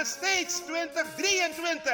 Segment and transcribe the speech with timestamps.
[0.00, 1.92] the States 2023.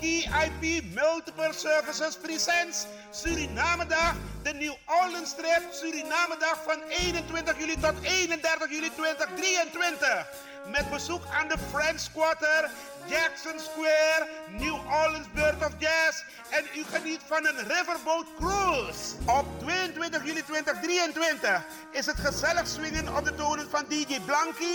[0.00, 4.14] KIP Multiple Services presents Surinamedag,
[4.44, 10.26] de New Orleans trip Surinamedag van 21 juli tot 31 juli 2023.
[10.70, 12.70] Met bezoek aan de French Quarter,
[13.06, 19.14] Jackson Square, New Orleans Bird of Jazz en u geniet van een riverboat cruise.
[19.26, 21.62] Op 22 juli 2023
[21.92, 24.74] is het gezellig swingen op de tonen van DJ Blanky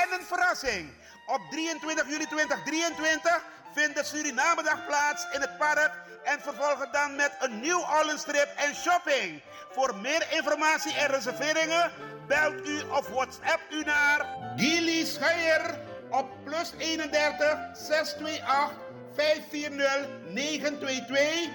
[0.00, 0.99] en een verrassing.
[1.30, 3.44] Op 23 juli 2023
[3.74, 5.92] vindt de Surinamedag plaats in het park
[6.24, 9.42] en vervolgen dan met een New Orleans trip en shopping.
[9.70, 11.90] Voor meer informatie en reserveringen
[12.26, 14.26] belt u of WhatsApp u naar
[14.56, 18.76] Gilly Scheier op plus 31 628
[19.14, 21.50] 540 922.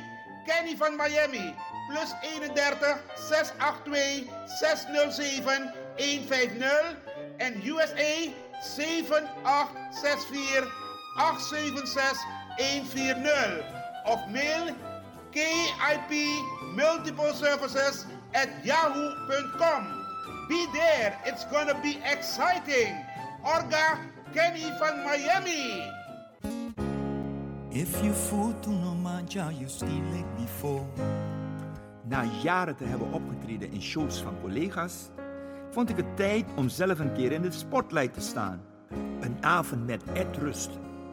[0.46, 1.56] Kenny van Miami
[1.88, 4.24] plus 31 682
[4.60, 6.96] 607 150
[7.38, 8.32] en USA
[8.62, 10.68] 7864
[11.18, 12.18] 876
[12.58, 13.64] 140
[14.06, 14.76] of mail
[15.32, 16.12] KIP
[16.76, 19.88] Multiple Services at yahoo.com.
[20.48, 22.96] Be there, it's gonna be exciting.
[23.44, 23.98] Orga
[24.34, 25.92] Kenny van Miami.
[27.72, 28.14] If you
[28.68, 30.86] no manja, you still like before.
[32.08, 35.10] Na jaren te hebben opgetreden in shows van collega's,
[35.76, 38.62] vond ik het tijd om zelf een keer in de spotlight te staan.
[39.20, 40.70] Een avond met Ed Rust,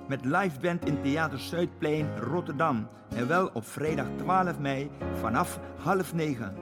[0.08, 4.90] met live band in Theater Zuidplein Rotterdam en wel op vrijdag 12 mei
[5.20, 6.54] vanaf half negen.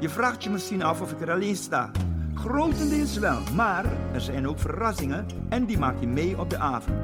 [0.00, 1.90] Je vraagt je misschien af of ik er alleen sta.
[2.34, 6.98] Grotendeels wel, maar er zijn ook verrassingen en die maak je mee op de avond.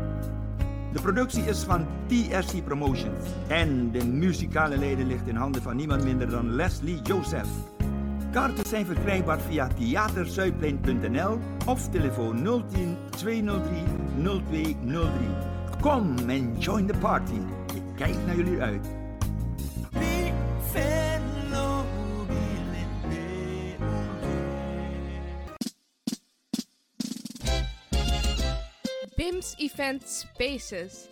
[0.93, 6.05] De productie is van TRC Promotions en de muzikale leden ligt in handen van niemand
[6.05, 7.72] minder dan Leslie Joseph.
[8.33, 15.11] Kaarten zijn verkrijgbaar via theaterzuidplein.nl of telefoon 010 203 0203.
[15.81, 17.35] Kom en join the party.
[17.75, 18.87] Ik kijk naar jullie uit.
[29.15, 31.12] BIMS Event Spaces.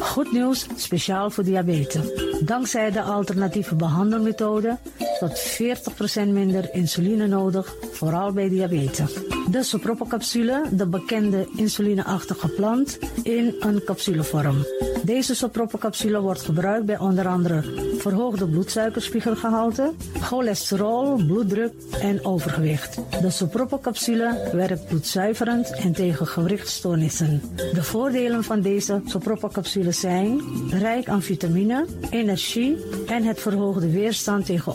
[0.00, 2.10] Goed nieuws, speciaal voor diabetes.
[2.40, 4.78] Dankzij de alternatieve behandelmethode
[5.18, 5.58] tot
[6.26, 9.12] 40% minder insuline nodig, vooral bij diabetes.
[9.50, 14.66] De sopropocapsule, de bekende insulineachtige plant, in een capsulevorm.
[15.02, 17.62] Deze sopropocapsule wordt gebruikt bij onder andere
[17.98, 22.98] verhoogde bloedsuikerspiegelgehalte, cholesterol, bloeddruk en overgewicht.
[23.20, 27.42] De sopropocapsule werkt bloedzuiverend en tegen gewrichtstoornissen.
[27.72, 30.40] De voordelen van deze sopropocapsule zijn
[30.70, 32.76] rijk aan vitamine, energie
[33.06, 34.74] en het verhoogde weerstand tegen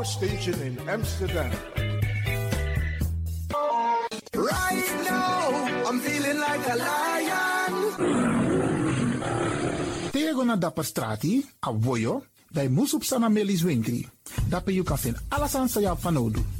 [0.00, 1.52] Power station in Amsterdam.
[4.32, 5.40] Right now,
[5.84, 7.72] I'm feeling like a lion.
[10.12, 14.08] Tego na dapper strati, a voyo, dai musup sana melis winkri.
[14.48, 16.59] Dapper you can fin alasan sa ya fanodu.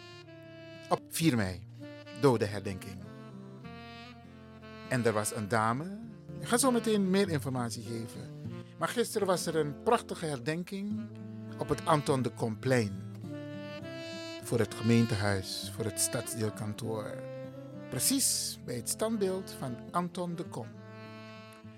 [0.91, 1.61] op 4 mei,
[2.21, 3.03] dodenherdenking.
[4.89, 5.99] En er was een dame,
[6.39, 8.39] ik ga zo meteen meer informatie geven.
[8.77, 11.09] Maar gisteren was er een prachtige herdenking
[11.57, 13.01] op het Anton de Komplein.
[14.43, 17.15] Voor het gemeentehuis, voor het stadsdeelkantoor.
[17.89, 20.67] Precies bij het standbeeld van Anton de Kom.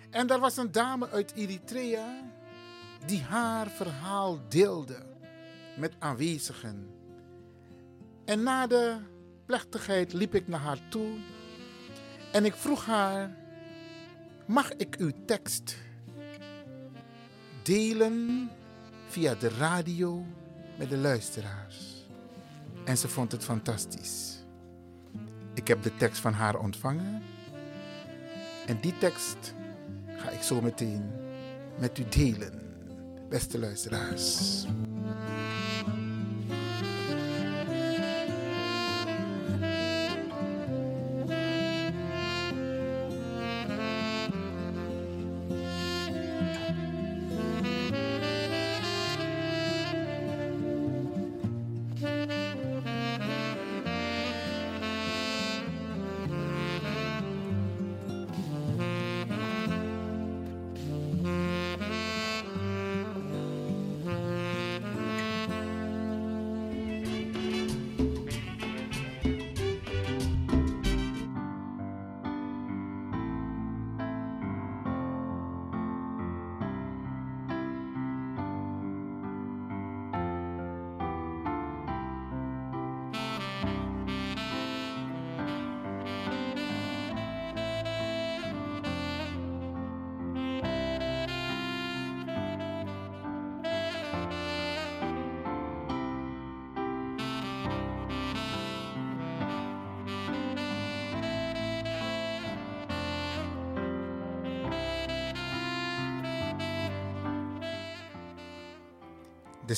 [0.09, 2.21] En daar was een dame uit Eritrea
[3.05, 5.05] die haar verhaal deelde
[5.77, 7.02] met aanwezigen.
[8.25, 8.97] En na de
[9.45, 11.17] plechtigheid liep ik naar haar toe
[12.31, 13.35] en ik vroeg haar:
[14.45, 15.77] Mag ik uw tekst
[17.63, 18.49] delen
[19.07, 20.25] via de radio
[20.77, 22.05] met de luisteraars?
[22.85, 24.43] En ze vond het fantastisch.
[25.53, 27.21] Ik heb de tekst van haar ontvangen
[28.67, 29.53] en die tekst
[30.17, 31.11] ga ik zo meteen
[31.79, 32.61] met u delen,
[33.29, 34.65] beste luisteraars.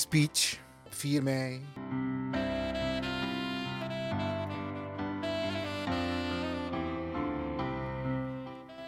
[0.05, 0.59] Speech,
[0.89, 1.65] 4 mei.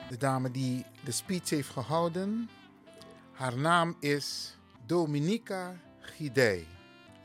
[0.10, 2.50] De dame die de speech heeft gehouden,
[3.32, 6.68] haar naam is Dominica Gidey.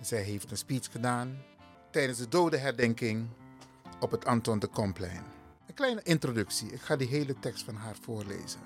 [0.00, 1.42] Zij heeft een speech gedaan
[1.90, 3.28] tijdens de dodenherdenking
[4.00, 5.24] op het Anton de Komplein.
[5.66, 8.60] Een kleine introductie, ik ga die hele tekst van haar voorlezen.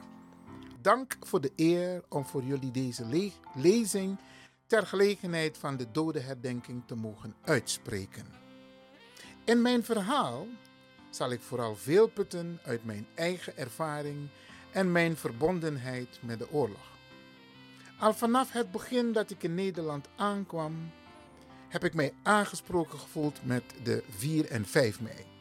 [0.81, 4.19] Dank voor de eer om voor jullie deze le lezing
[4.67, 8.27] ter gelegenheid van de dodenherdenking te mogen uitspreken.
[9.45, 10.47] In mijn verhaal
[11.11, 14.29] zal ik vooral veel putten uit mijn eigen ervaring
[14.73, 16.95] en mijn verbondenheid met de oorlog.
[17.99, 20.91] Al vanaf het begin dat ik in Nederland aankwam,
[21.69, 25.36] heb ik mij aangesproken gevoeld met de 4 en 5 mei.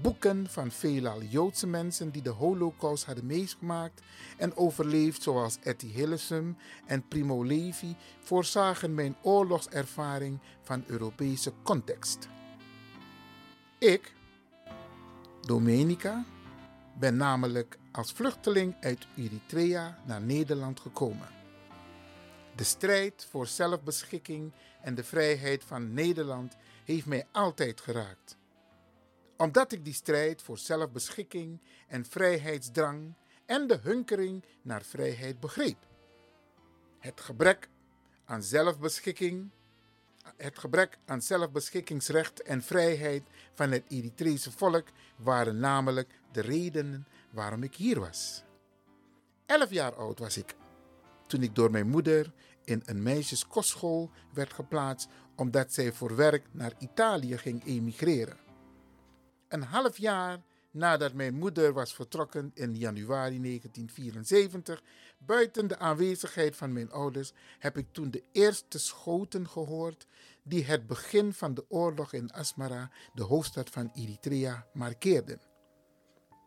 [0.00, 4.02] Boeken van veelal Joodse mensen die de Holocaust hadden meegemaakt
[4.36, 6.56] en overleefd, zoals Etty Hillesum
[6.86, 12.28] en Primo Levi, voorzagen mijn oorlogservaring van Europese context.
[13.78, 14.12] Ik,
[15.40, 16.24] Domenica,
[16.98, 21.28] ben namelijk als vluchteling uit Eritrea naar Nederland gekomen.
[22.56, 28.40] De strijd voor zelfbeschikking en de vrijheid van Nederland heeft mij altijd geraakt.
[29.42, 33.14] Omdat ik die strijd voor zelfbeschikking en vrijheidsdrang
[33.46, 35.76] en de hunkering naar vrijheid begreep.
[36.98, 37.68] Het gebrek
[38.24, 39.50] aan zelfbeschikking,
[40.36, 43.22] het gebrek aan zelfbeschikkingsrecht en vrijheid
[43.54, 48.42] van het Eritrese volk waren namelijk de redenen waarom ik hier was.
[49.46, 50.54] Elf jaar oud was ik
[51.26, 52.32] toen ik door mijn moeder
[52.64, 58.50] in een meisjeskostschool werd geplaatst omdat zij voor werk naar Italië ging emigreren.
[59.52, 64.82] Een half jaar nadat mijn moeder was vertrokken in januari 1974,
[65.18, 70.06] buiten de aanwezigheid van mijn ouders, heb ik toen de eerste schoten gehoord
[70.42, 75.40] die het begin van de oorlog in Asmara, de hoofdstad van Eritrea, markeerden.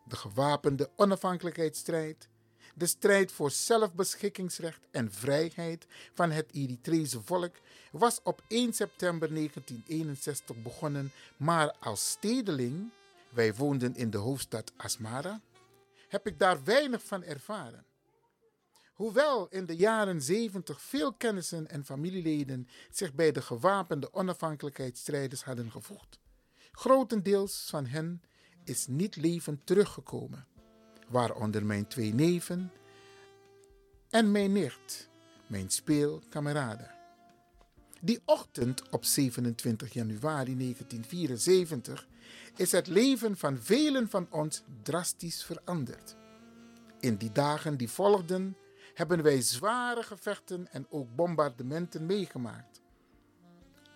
[0.05, 2.29] De gewapende onafhankelijkheidsstrijd,
[2.77, 7.55] de strijd voor zelfbeschikkingsrecht en vrijheid van het Eritrese volk
[7.91, 12.91] was op 1 september 1961 begonnen, maar als stedeling,
[13.29, 15.41] wij woonden in de hoofdstad Asmara,
[16.07, 17.85] heb ik daar weinig van ervaren.
[18.93, 25.71] Hoewel in de jaren 70 veel kennissen en familieleden zich bij de gewapende onafhankelijkheidsstrijders hadden
[25.71, 26.19] gevoegd,
[26.71, 28.21] grotendeels van hen
[28.63, 30.47] is niet levend teruggekomen,
[31.07, 32.71] waaronder mijn twee neven
[34.09, 35.09] en mijn nicht,
[35.47, 36.91] mijn speelkameraden.
[38.01, 42.07] Die ochtend op 27 januari 1974
[42.55, 46.15] is het leven van velen van ons drastisch veranderd.
[46.99, 48.57] In die dagen die volgden
[48.93, 52.81] hebben wij zware gevechten en ook bombardementen meegemaakt.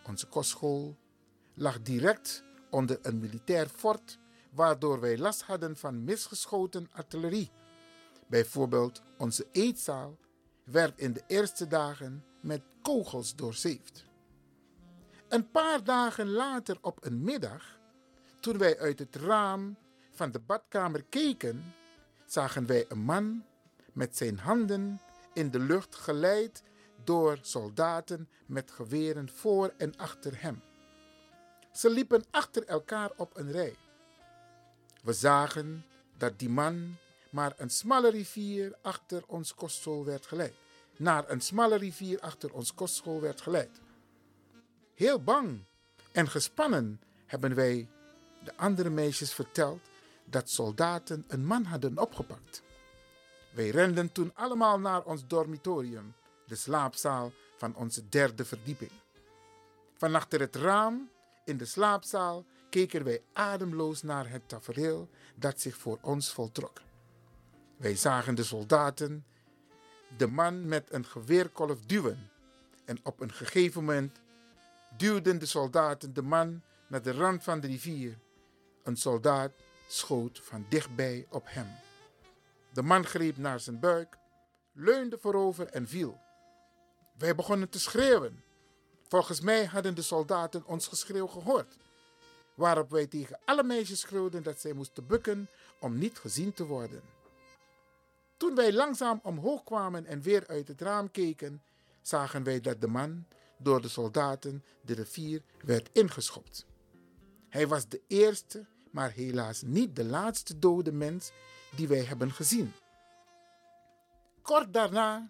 [0.08, 0.98] Onze kostschool
[1.54, 4.19] lag direct onder een militair fort,
[4.50, 7.52] waardoor wij last hadden van misgeschoten artillerie.
[8.28, 10.18] Bijvoorbeeld onze eetzaal
[10.64, 14.06] werd in de eerste dagen met kogels doorzeefd.
[15.28, 17.80] Een paar dagen later op een middag,
[18.40, 19.78] toen wij uit het raam
[20.12, 21.74] van de badkamer keken,
[22.26, 23.46] zagen wij een man
[23.94, 25.02] met zijn handen
[25.34, 26.64] in de lucht geleid
[27.04, 30.62] door soldaten met geweren voor en achter hem.
[31.72, 33.76] Ze liepen achter elkaar op een rij.
[35.04, 35.86] We zagen
[36.18, 36.98] dat die man
[37.30, 40.54] maar een smalle rivier achter ons kostschool werd geleid.
[40.98, 43.82] Naar een smalle rivier achter ons kostschool werd geleid.
[44.96, 45.64] Heel bang
[46.12, 47.90] en gespannen hebben wij
[48.44, 49.80] de andere meisjes verteld
[50.26, 52.62] dat soldaten een man hadden opgepakt.
[53.54, 56.14] Wij renden toen allemaal naar ons dormitorium,
[56.48, 58.92] de slaapzaal van onze derde verdieping.
[59.98, 61.10] Van achter het raam
[61.46, 66.82] in de slaapzaal keken wij ademloos naar het tafereel dat zich voor ons voltrok.
[67.78, 69.26] Wij zagen de soldaten
[70.18, 72.30] de man met een geweerkolf duwen.
[72.86, 74.20] En op een gegeven moment
[74.98, 78.18] duwden de soldaten de man naar de rand van de rivier.
[78.84, 79.52] Een soldaat
[79.88, 81.68] schoot van dichtbij op hem.
[82.74, 84.18] De man greep naar zijn buik,
[84.74, 86.20] leunde voorover en viel.
[87.18, 88.44] Wij begonnen te schreeuwen.
[89.08, 91.78] Volgens mij hadden de soldaten ons geschreeuw gehoord.
[92.60, 95.50] Waarop wij tegen alle meisjes schreeuwden dat zij moesten bukken
[95.80, 97.02] om niet gezien te worden.
[98.38, 101.62] Toen wij langzaam omhoog kwamen en weer uit het raam keken,
[102.02, 103.26] zagen wij dat de man
[103.58, 106.66] door de soldaten de rivier werd ingeschopt.
[107.50, 111.32] Hij was de eerste, maar helaas niet de laatste dode mens
[111.76, 112.72] die wij hebben gezien.
[114.42, 115.30] Kort daarna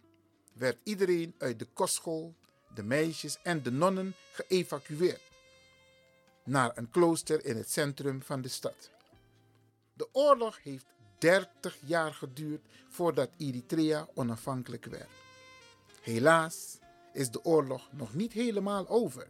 [0.53, 2.35] werd iedereen uit de kostschool,
[2.73, 5.28] de meisjes en de nonnen geëvacueerd
[6.49, 8.91] naar een klooster in het centrum van de stad.
[9.93, 10.85] De oorlog heeft
[11.17, 15.09] 30 jaar geduurd voordat Eritrea onafhankelijk werd.
[16.01, 16.77] Helaas
[17.13, 19.27] is de oorlog nog niet helemaal over.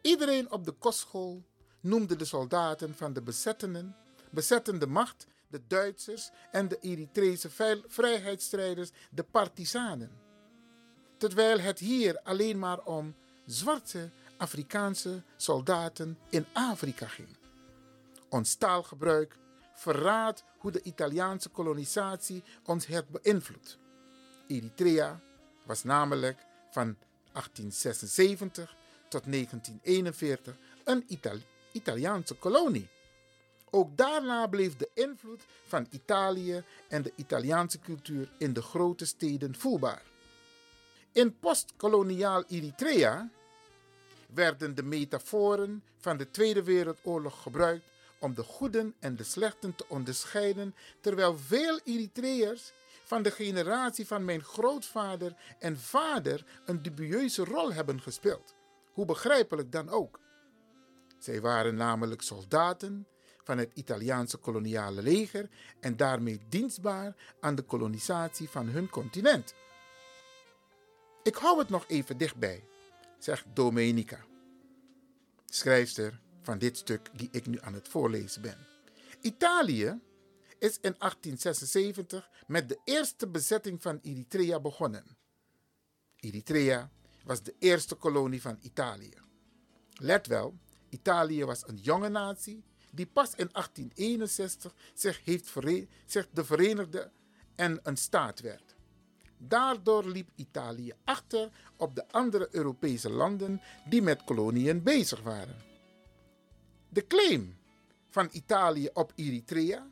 [0.00, 1.42] Iedereen op de kostschool
[1.80, 3.96] noemde de soldaten van de bezettenden,
[4.30, 7.50] bezettende macht de Duitsers en de Eritrese
[7.86, 10.10] vrijheidsstrijders de partisanen.
[11.16, 13.14] Terwijl het hier alleen maar om
[13.46, 14.10] zwarte
[14.42, 17.28] Afrikaanse soldaten in Afrika ging.
[18.28, 19.36] Ons taalgebruik
[19.74, 23.78] verraadt hoe de Italiaanse kolonisatie ons heeft beïnvloed.
[24.46, 25.20] Eritrea
[25.66, 26.38] was namelijk
[26.70, 26.96] van
[27.32, 28.76] 1876
[29.08, 31.04] tot 1941 een
[31.72, 32.88] Italiaanse kolonie.
[33.70, 39.54] Ook daarna bleef de invloed van Italië en de Italiaanse cultuur in de grote steden
[39.54, 40.02] voelbaar.
[41.12, 43.30] In postkoloniaal Eritrea
[44.34, 47.84] werden de metaforen van de Tweede Wereldoorlog gebruikt
[48.18, 52.72] om de goeden en de slechten te onderscheiden, terwijl veel Eritreërs
[53.04, 58.54] van de generatie van mijn grootvader en vader een dubieuze rol hebben gespeeld.
[58.92, 60.20] Hoe begrijpelijk dan ook.
[61.18, 63.06] Zij waren namelijk soldaten
[63.44, 65.48] van het Italiaanse koloniale leger
[65.80, 69.54] en daarmee dienstbaar aan de kolonisatie van hun continent.
[71.22, 72.64] Ik hou het nog even dichtbij,
[73.24, 74.24] zegt Domenica,
[75.46, 78.66] schrijfster van dit stuk die ik nu aan het voorlezen ben.
[79.20, 80.00] Italië
[80.58, 85.16] is in 1876 met de eerste bezetting van Eritrea begonnen.
[86.16, 86.90] Eritrea
[87.24, 89.14] was de eerste kolonie van Italië.
[89.92, 95.52] Let wel, Italië was een jonge natie die pas in 1861 zich, heeft
[96.06, 97.10] zich de Verenigde
[97.54, 98.71] en een staat werd.
[99.48, 105.56] Daardoor liep Italië achter op de andere Europese landen die met koloniën bezig waren.
[106.88, 107.56] De claim
[108.08, 109.90] van Italië op Eritrea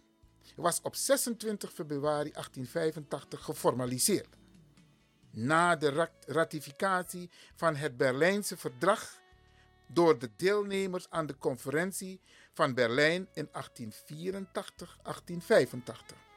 [0.57, 4.37] was op 26 februari 1885 geformaliseerd.
[5.31, 9.19] Na de ratificatie van het Berlijnse verdrag
[9.87, 12.21] door de deelnemers aan de conferentie
[12.53, 16.30] van Berlijn in 1884-1885.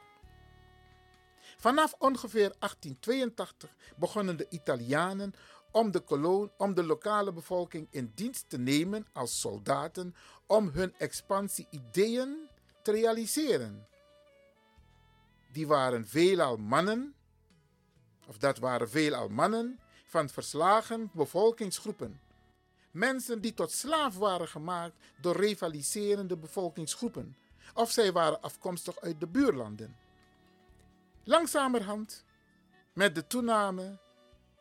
[1.64, 5.34] Vanaf ongeveer 1882 begonnen de Italianen
[5.70, 10.14] om de, koloon, om de lokale bevolking in dienst te nemen als soldaten
[10.46, 12.48] om hun expansie-ideeën
[12.82, 13.86] te realiseren.
[15.52, 17.14] Die waren veelal mannen,
[18.26, 22.20] of dat waren veelal mannen van verslagen bevolkingsgroepen
[22.90, 27.36] Mensen die tot slaaf waren gemaakt door rivaliserende bevolkingsgroepen,
[27.74, 30.03] of zij waren afkomstig uit de buurlanden.
[31.26, 32.24] Langzamerhand,
[32.92, 33.98] met de toename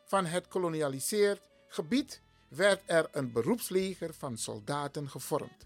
[0.05, 5.65] van het kolonialiseerd gebied, werd er een beroepsleger van soldaten gevormd.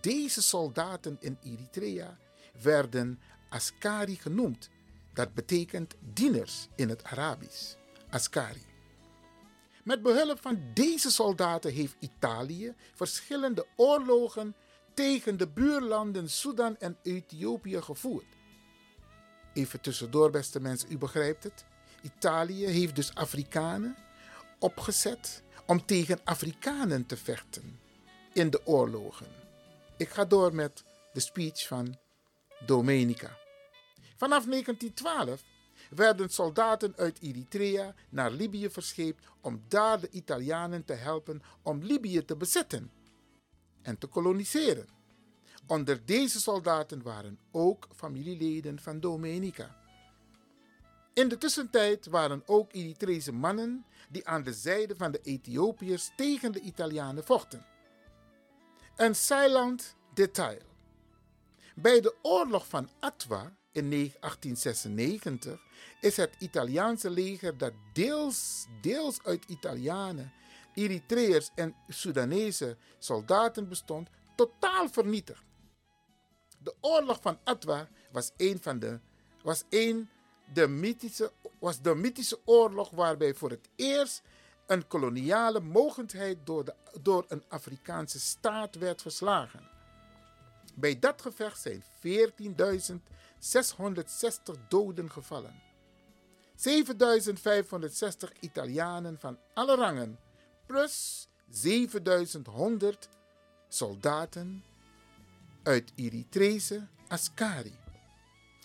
[0.00, 2.18] Deze soldaten in Eritrea
[2.62, 4.70] werden Askari genoemd.
[5.12, 7.74] Dat betekent dieners in het Arabisch.
[8.10, 8.64] Askari.
[9.84, 14.54] Met behulp van deze soldaten heeft Italië verschillende oorlogen
[14.94, 18.33] tegen de buurlanden Sudan en Ethiopië gevoerd.
[19.54, 21.64] Even tussendoor, beste mensen, u begrijpt het.
[22.02, 23.96] Italië heeft dus Afrikanen
[24.58, 27.80] opgezet om tegen Afrikanen te vechten
[28.32, 29.26] in de oorlogen.
[29.96, 31.98] Ik ga door met de speech van
[32.66, 33.36] Domenica.
[34.16, 35.42] Vanaf 1912
[35.90, 42.24] werden soldaten uit Eritrea naar Libië verscheept om daar de Italianen te helpen om Libië
[42.24, 42.90] te bezetten
[43.82, 44.93] en te koloniseren.
[45.66, 49.76] Onder deze soldaten waren ook familieleden van Domenica.
[51.14, 56.52] In de tussentijd waren ook Eritrese mannen die aan de zijde van de Ethiopiërs tegen
[56.52, 57.66] de Italianen vochten.
[58.96, 60.60] Een silent detail.
[61.74, 65.60] Bij de oorlog van Atwa in 1896
[66.00, 70.32] is het Italiaanse leger dat deels, deels uit Italianen,
[70.74, 75.53] Eritreërs en Soedanese soldaten bestond, totaal vernietigd.
[76.64, 78.98] De oorlog van Atwa was een van de,
[79.42, 80.08] was een
[80.52, 84.22] de mythische, was de mythische oorlog waarbij voor het eerst
[84.66, 89.70] een koloniale mogendheid door, de, door een Afrikaanse staat werd verslagen.
[90.74, 91.88] Bij dat gevecht zijn 14.660
[94.68, 95.62] doden gevallen.
[96.54, 100.18] 7560 Italianen van alle rangen,
[100.66, 103.08] plus 7100
[103.68, 104.64] soldaten
[105.64, 107.78] uit Eritrese Askari.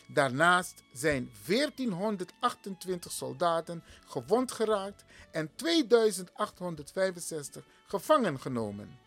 [0.08, 9.00] Daarnaast zijn 1428 soldaten gewond geraakt en 2865 gevangen genomen,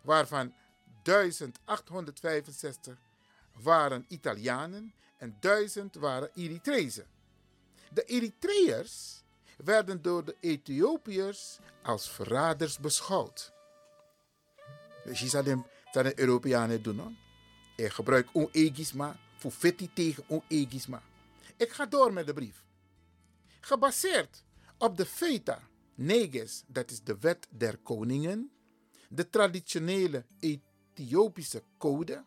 [0.00, 0.54] waarvan
[1.02, 2.98] 1865
[3.62, 7.06] waren Italianen en 1000 waren Eritrezen.
[7.92, 9.22] De Eritreërs
[9.56, 13.52] werden door de Ethiopiërs als verraders beschouwd.
[15.04, 15.20] Dus
[15.92, 17.18] zou de Europeanen doen.
[17.76, 18.28] Ik gebruik
[19.36, 21.02] voor fetti tegen onegisma.
[21.56, 22.64] Ik ga door met de brief.
[23.60, 24.44] Gebaseerd
[24.78, 28.50] op de Feta Neges, dat is de wet der koningen,
[29.08, 32.24] de traditionele Ethiopische code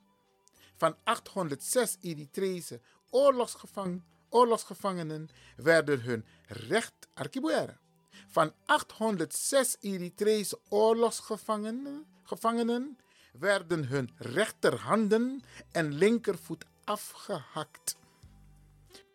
[0.76, 7.80] van 806 Eritrese oorlogsgevangenen oorlogsgevangenen werden hun recht archibueren.
[8.28, 12.98] Van 806 Eritrese oorlogsgevangenen gevangenen
[13.40, 17.98] werden hun rechterhanden en linkervoet afgehakt.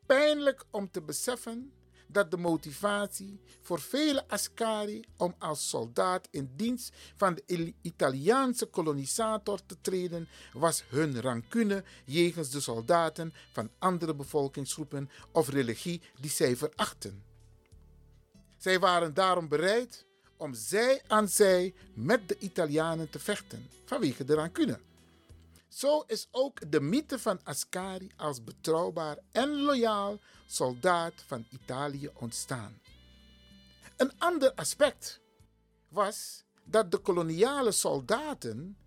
[0.06, 1.72] Pijnlijk om te beseffen
[2.06, 9.66] dat de motivatie voor vele Ascari om als soldaat in dienst van de Italiaanse kolonisator
[9.66, 16.56] te treden was hun rancune jegens de soldaten van andere bevolkingsgroepen of religie die zij
[16.56, 17.22] verachten.
[18.56, 20.06] Zij waren daarom bereid
[20.38, 24.80] om zij aan zij met de Italianen te vechten vanwege de rancune.
[25.68, 32.80] Zo is ook de mythe van Ascari als betrouwbaar en loyaal soldaat van Italië ontstaan.
[33.96, 35.20] Een ander aspect
[35.88, 38.78] was dat de koloniale soldaten,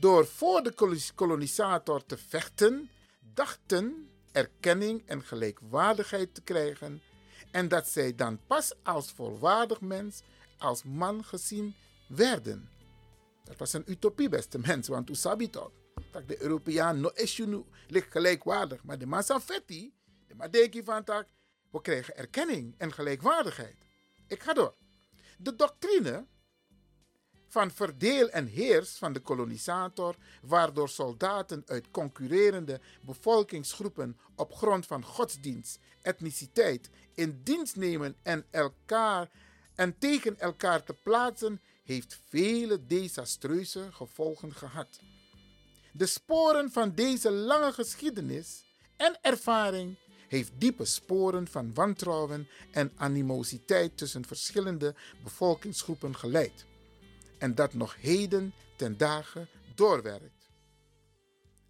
[0.00, 0.74] door voor de
[1.14, 2.90] kolonisator te vechten,
[3.34, 7.02] dachten erkenning en gelijkwaardigheid te krijgen
[7.50, 10.22] en dat zij dan pas als volwaardig mens,
[10.64, 11.74] als man gezien
[12.08, 12.68] werden.
[13.44, 15.72] Dat was een utopie, beste mensen, want u sabi toch?
[16.10, 17.12] Dat de Europeaan no
[17.88, 18.84] ligt gelijkwaardig.
[18.84, 19.94] Maar de Masafetti,
[20.26, 21.26] de Madeki van tak,
[21.70, 23.76] we krijgen erkenning en gelijkwaardigheid.
[24.26, 24.74] Ik ga door.
[25.38, 26.26] De doctrine
[27.48, 35.04] van verdeel en heers van de kolonisator, waardoor soldaten uit concurrerende bevolkingsgroepen op grond van
[35.04, 39.30] godsdienst, etniciteit in dienst nemen en elkaar
[39.74, 45.00] en tegen elkaar te plaatsen, heeft vele desastreuze gevolgen gehad.
[45.92, 48.64] De sporen van deze lange geschiedenis
[48.96, 49.96] en ervaring
[50.28, 56.66] heeft diepe sporen van wantrouwen en animositeit tussen verschillende bevolkingsgroepen geleid.
[57.38, 60.50] En dat nog heden ten dagen doorwerkt.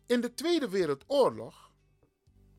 [0.07, 1.71] In de Tweede Wereldoorlog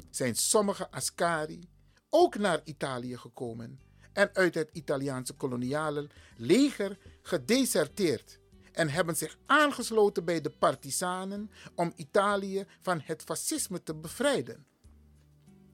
[0.10, 1.70] zijn sommige Ascari
[2.10, 3.80] ook naar Italië gekomen
[4.16, 8.40] en uit het Italiaanse koloniale leger gedeserteerd
[8.72, 14.66] en hebben zich aangesloten bij de partisanen om Italië van het fascisme te bevrijden.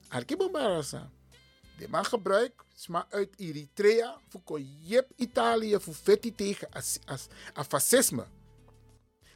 [0.08, 1.10] Arkibobarasa.
[1.78, 4.60] De man gebruikt sma uit Eritrea voor
[5.16, 8.26] Italië voor vetti tegen as, as, as fascisme.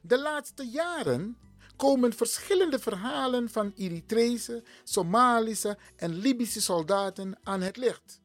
[0.02, 1.36] De laatste jaren
[1.76, 8.20] komen verschillende verhalen van Eritrese, Somalische en Libische soldaten aan het licht,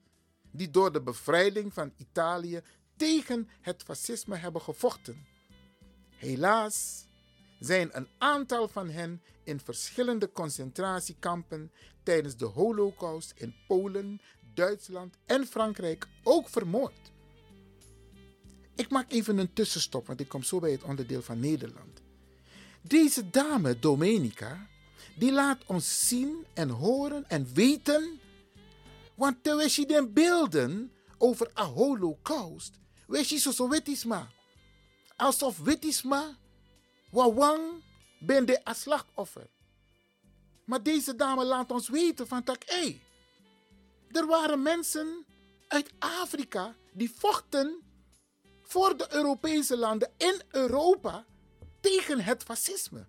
[0.51, 2.61] die door de bevrijding van Italië
[2.95, 5.25] tegen het fascisme hebben gevochten.
[6.09, 7.05] Helaas
[7.59, 11.71] zijn een aantal van hen in verschillende concentratiekampen
[12.03, 14.21] tijdens de Holocaust in Polen,
[14.53, 17.11] Duitsland en Frankrijk ook vermoord.
[18.75, 22.01] Ik maak even een tussenstop, want ik kom zo bij het onderdeel van Nederland.
[22.81, 24.67] Deze dame, Domenica,
[25.15, 28.19] die laat ons zien en horen en weten.
[29.15, 34.29] Want terwijl je den beelden over een holocaust, wees je zo wetisma.
[35.15, 36.37] Alsof wetisma,
[37.11, 37.83] wawang,
[38.19, 39.49] ben de slachtoffer.
[40.65, 43.01] Maar deze dame laat ons weten van hé, hey,
[44.11, 45.25] er waren mensen
[45.67, 47.81] uit Afrika die vochten
[48.61, 51.25] voor de Europese landen in Europa
[51.79, 53.07] tegen het fascisme.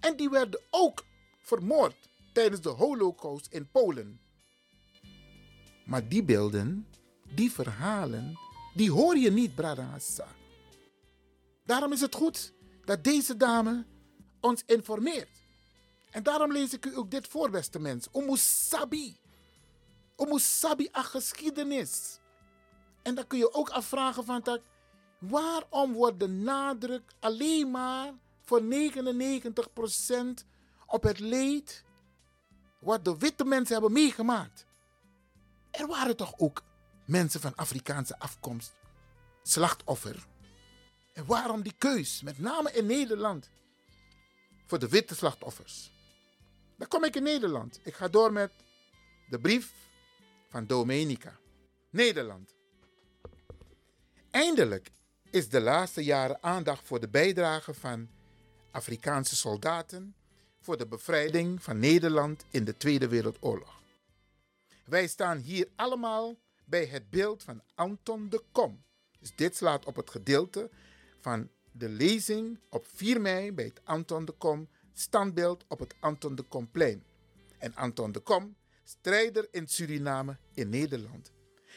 [0.00, 1.04] En die werden ook
[1.42, 4.20] vermoord tijdens de Holocaust in Polen.
[5.88, 6.86] Maar die beelden,
[7.34, 8.38] die verhalen,
[8.74, 10.26] die hoor je niet, Bradassa.
[11.64, 12.52] Daarom is het goed
[12.84, 13.84] dat deze dame
[14.40, 15.28] ons informeert.
[16.10, 18.08] En daarom lees ik u ook dit voor, beste mens.
[18.10, 19.16] Omusabi.
[20.16, 22.18] Omusabi a geschiedenis.
[23.02, 24.60] En dan kun je ook afvragen van dat,
[25.18, 28.64] waarom wordt de nadruk alleen maar voor 99%
[30.86, 31.84] op het leed
[32.78, 34.66] wat de witte mensen hebben meegemaakt.
[35.78, 36.62] Er waren toch ook
[37.04, 38.76] mensen van Afrikaanse afkomst
[39.42, 40.26] slachtoffer.
[41.12, 43.50] En waarom die keus, met name in Nederland,
[44.66, 45.92] voor de witte slachtoffers?
[46.76, 47.80] Dan kom ik in Nederland.
[47.82, 48.52] Ik ga door met
[49.28, 49.72] de brief
[50.48, 51.38] van Domenica.
[51.90, 52.54] Nederland.
[54.30, 54.90] Eindelijk
[55.30, 58.08] is de laatste jaren aandacht voor de bijdrage van
[58.70, 60.14] Afrikaanse soldaten
[60.60, 63.77] voor de bevrijding van Nederland in de Tweede Wereldoorlog.
[64.88, 68.84] Wij staan hier allemaal bij het beeld van Anton de Kom.
[69.18, 70.70] Dus dit slaat op het gedeelte
[71.20, 76.34] van de lezing op 4 mei bij het Anton de Kom standbeeld op het Anton
[76.34, 77.04] de Komplein.
[77.58, 81.32] En Anton de Kom, strijder in Suriname in Nederland.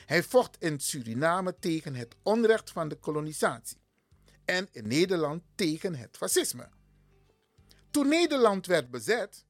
[0.05, 3.77] Hij vocht in Suriname tegen het onrecht van de kolonisatie
[4.45, 6.69] en in Nederland tegen het fascisme.
[7.91, 9.45] Toen Nederland werd bezet,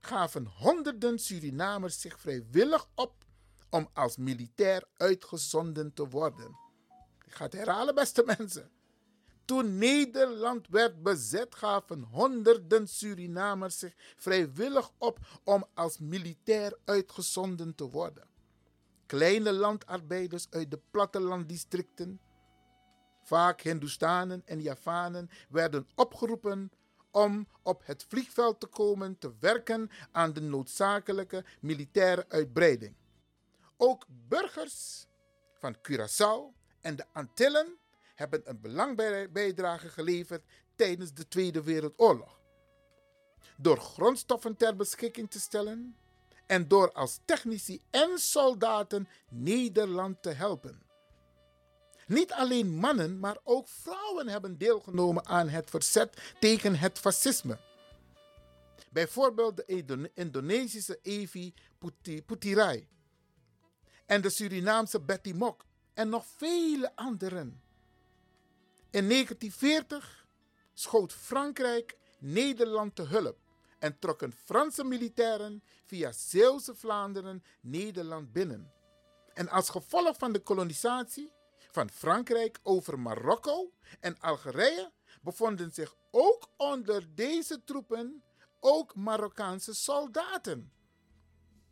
[0.00, 3.24] gaven honderden Surinamers zich vrijwillig op
[3.70, 6.56] om als militair uitgezonden te worden.
[7.26, 8.70] Ik ga het herhalen, beste mensen.
[9.44, 17.90] Toen Nederland werd bezet, gaven honderden Surinamers zich vrijwillig op om als militair uitgezonden te
[17.90, 18.28] worden.
[19.06, 22.20] kleine landarbeiders uit de plattelanddistricten,
[23.22, 26.70] vaak Hindoestanen en Javanen, werden opgeroepen
[27.10, 32.94] om op het vliegveld te komen te werken aan de noodzakelijke militaire uitbreiding.
[33.76, 35.06] Ook burgers
[35.58, 37.78] van Curaçao en de Antillen
[38.14, 40.44] hebben een belangrijke bijdrage geleverd
[40.76, 42.40] tijdens de Tweede Wereldoorlog.
[43.56, 45.96] Door grondstoffen ter beschikking te stellen
[46.46, 50.89] en door als technici en soldaten Nederland te helpen.
[52.10, 57.58] Niet alleen mannen, maar ook vrouwen hebben deelgenomen aan het verzet tegen het fascisme.
[58.90, 61.54] Bijvoorbeeld de Indonesische Evi
[62.26, 62.88] Putirai
[64.06, 67.62] en de Surinaamse Betty Mok en nog vele anderen.
[68.90, 70.26] In 1940
[70.74, 73.38] schoot Frankrijk Nederland te hulp
[73.78, 78.72] en trokken Franse militairen via Zeeuwse Vlaanderen Nederland binnen.
[79.34, 81.32] En als gevolg van de kolonisatie
[81.72, 88.22] van Frankrijk over Marokko en Algerije bevonden zich ook onder deze troepen
[88.60, 90.72] ook Marokkaanse soldaten.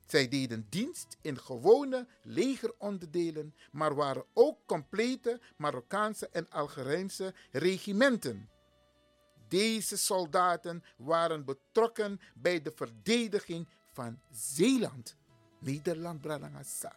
[0.06, 8.48] Zij deden dienst in gewone legeronderdelen, maar waren ook complete Marokkaanse en Algerijnse regimenten.
[9.48, 15.16] Deze soldaten waren betrokken bij de verdediging van Zeeland.
[15.60, 16.96] Nederland, Bradangasa.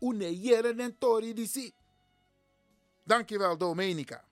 [0.00, 1.72] Une en tori.
[3.04, 4.24] Dankjewel, Domenica.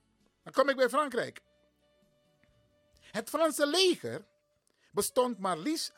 [0.42, 1.40] Dan kom ik bij Frankrijk.
[3.00, 4.26] Het Franse leger
[4.90, 5.92] bestond maar liefst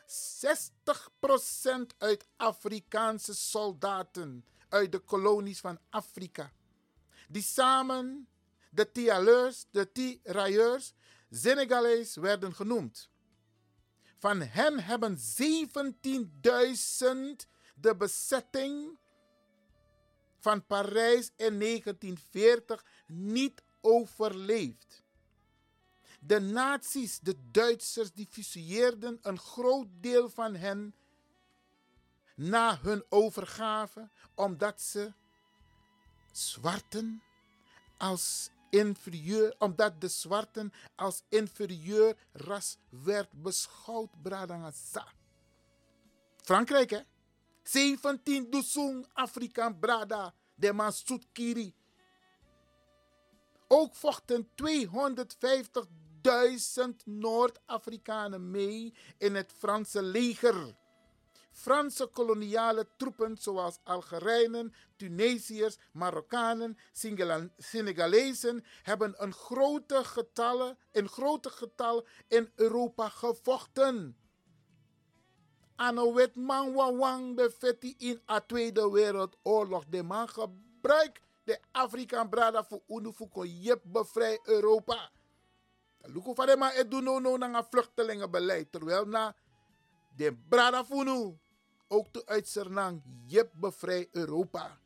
[0.45, 6.51] 60% uit Afrikaanse soldaten uit de kolonies van Afrika.
[7.27, 8.27] Die samen
[8.69, 10.93] de Tialeurs, de Tirailleurs,
[11.29, 13.09] Senegalees werden genoemd.
[14.17, 15.23] Van hen hebben 17.000
[17.75, 18.99] de bezetting
[20.41, 25.03] van Parijs in 1940 niet overleefd.
[26.19, 30.95] De nazi's, de Duitsers, die fuseerden een groot deel van hen
[32.35, 35.13] na hun overgave, omdat ze
[36.31, 37.23] zwarten
[37.97, 45.07] als inferieur, omdat de zwarten als inferieur ras werd beschouwd, Bradangasa.
[46.41, 46.99] Frankrijk, hè?
[47.71, 51.25] 17 Dusung Afrikaan Brada, de Masut
[53.67, 54.59] Ook vochten 250.000
[57.05, 60.75] Noord-Afrikanen mee in het Franse leger.
[61.51, 66.77] Franse koloniale troepen zoals Algerijnen, Tunesiërs, Marokkanen,
[67.57, 74.20] Senegalezen hebben een grote getallen, in grote getal in Europa gevochten.
[75.75, 79.85] Ano wet man wang befetti in a Tweede Wereldoorlog.
[79.89, 85.11] De man gebruikt de Afrikaan brada voor unu voor jep bevrij Europa.
[86.01, 88.71] Luko van de man het doen no no na vluchtelingenbeleid.
[88.71, 89.35] Terwijl na
[90.15, 91.37] de brada funu
[91.87, 94.77] ook de uitzernang jep bevrij Europa.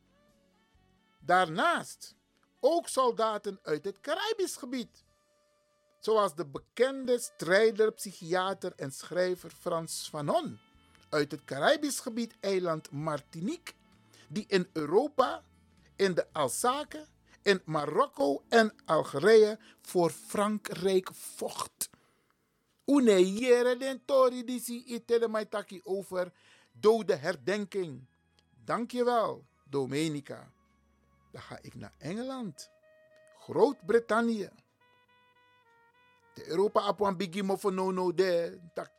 [1.19, 2.15] Daarnaast
[2.59, 5.03] ook soldaten uit het Caribisch gebied.
[5.99, 10.59] Zoals de bekende strijder, psychiater en schrijver Frans Fanon
[11.15, 13.73] uit het Caribisch gebied eiland Martinique,
[14.27, 15.43] die in Europa,
[15.95, 17.05] in de Alsace,
[17.41, 21.89] in Marokko en Algerije voor Frankrijk vocht.
[22.85, 26.31] Une jere den tori disi itele maitaki over
[26.71, 28.07] dode herdenking.
[28.65, 30.51] Dankjewel, Domenica.
[31.31, 32.69] Dan ga ik naar Engeland,
[33.39, 34.49] Groot-Brittannië.
[36.33, 38.91] De Europa apuan bigimo no no de, tak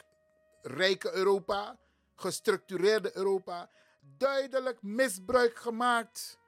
[0.62, 1.79] rijke Europa
[2.16, 6.38] gestructureerde Europa duidelijk misbruik gemaakt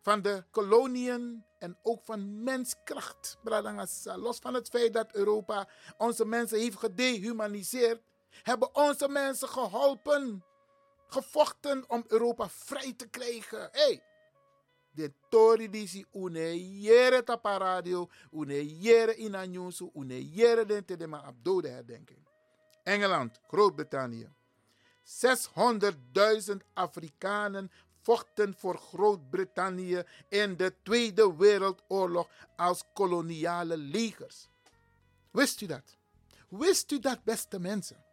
[0.00, 3.38] van de koloniën en ook van menskracht.
[4.16, 8.02] Los van het feit dat Europa onze mensen heeft gedehumaniseerd,
[8.42, 10.44] hebben onze mensen geholpen,
[11.06, 13.68] gevochten om Europa vrij te krijgen.
[13.72, 14.02] Hey,
[14.90, 21.68] de tori disi une jere tapa radio, une jere inanyusu, une jere de ma abdode
[21.68, 22.28] herdenking.
[22.82, 24.28] Engeland, Groot-Brittannië.
[25.04, 34.48] 600.000 Afrikanen vochten voor Groot-Brittannië in de Tweede Wereldoorlog als koloniale legers.
[35.30, 35.96] Wist u dat?
[36.48, 38.04] Wist u dat, beste mensen?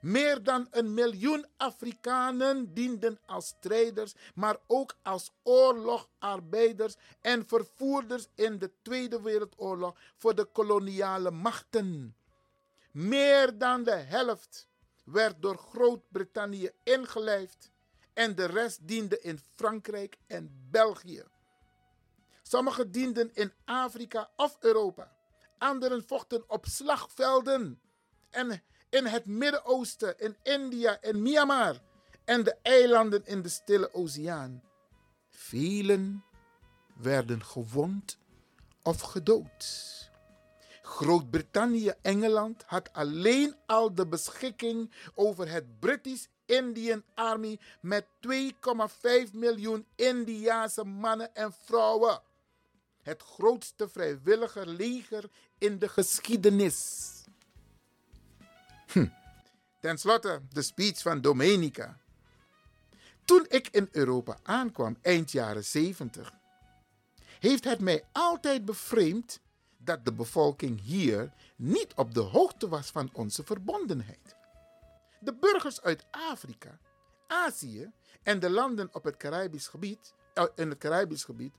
[0.00, 8.58] Meer dan een miljoen Afrikanen dienden als strijders, maar ook als oorlogarbeiders en vervoerders in
[8.58, 12.16] de Tweede Wereldoorlog voor de koloniale machten.
[12.90, 14.68] Meer dan de helft
[15.12, 17.70] werd door Groot-Brittannië ingelijfd
[18.12, 21.24] en de rest diende in Frankrijk en België.
[22.42, 25.12] Sommigen dienden in Afrika of Europa.
[25.58, 27.80] Anderen vochten op slagvelden
[28.30, 31.80] en in het Midden-Oosten, in India en Myanmar
[32.24, 34.62] en de eilanden in de Stille Oceaan.
[35.28, 36.24] Velen
[36.96, 38.18] werden gewond
[38.82, 39.99] of gedood.
[40.90, 49.86] Groot-Brittannië, Engeland had alleen al de beschikking over het British Indian Army met 2,5 miljoen
[49.94, 52.22] Indiaanse mannen en vrouwen.
[53.02, 57.08] Het grootste vrijwilliger leger in de geschiedenis.
[58.92, 59.06] Hm.
[59.80, 61.98] Ten slotte de speech van Domenica.
[63.24, 66.32] Toen ik in Europa aankwam eind jaren 70,
[67.38, 69.40] heeft het mij altijd bevreemd
[69.90, 74.36] dat de bevolking hier niet op de hoogte was van onze verbondenheid.
[75.20, 76.78] De burgers uit Afrika,
[77.26, 81.54] Azië en de landen op het Caribisch gebied, eh, in het Caribisch gebied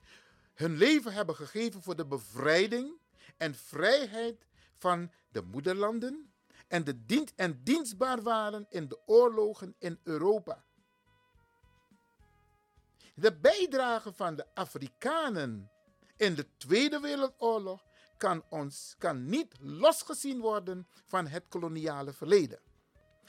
[0.54, 2.92] hun leven hebben gegeven voor de bevrijding
[3.38, 4.46] en vrijheid
[4.78, 6.32] van de moederlanden
[6.68, 10.64] en, de dient en dienstbaar waren in de oorlogen in Europa.
[13.16, 15.72] De bijdrage van de Afrikanen
[16.18, 17.84] in de Tweede Wereldoorlog
[18.22, 22.60] kan, ons, kan niet losgezien worden van het koloniale verleden.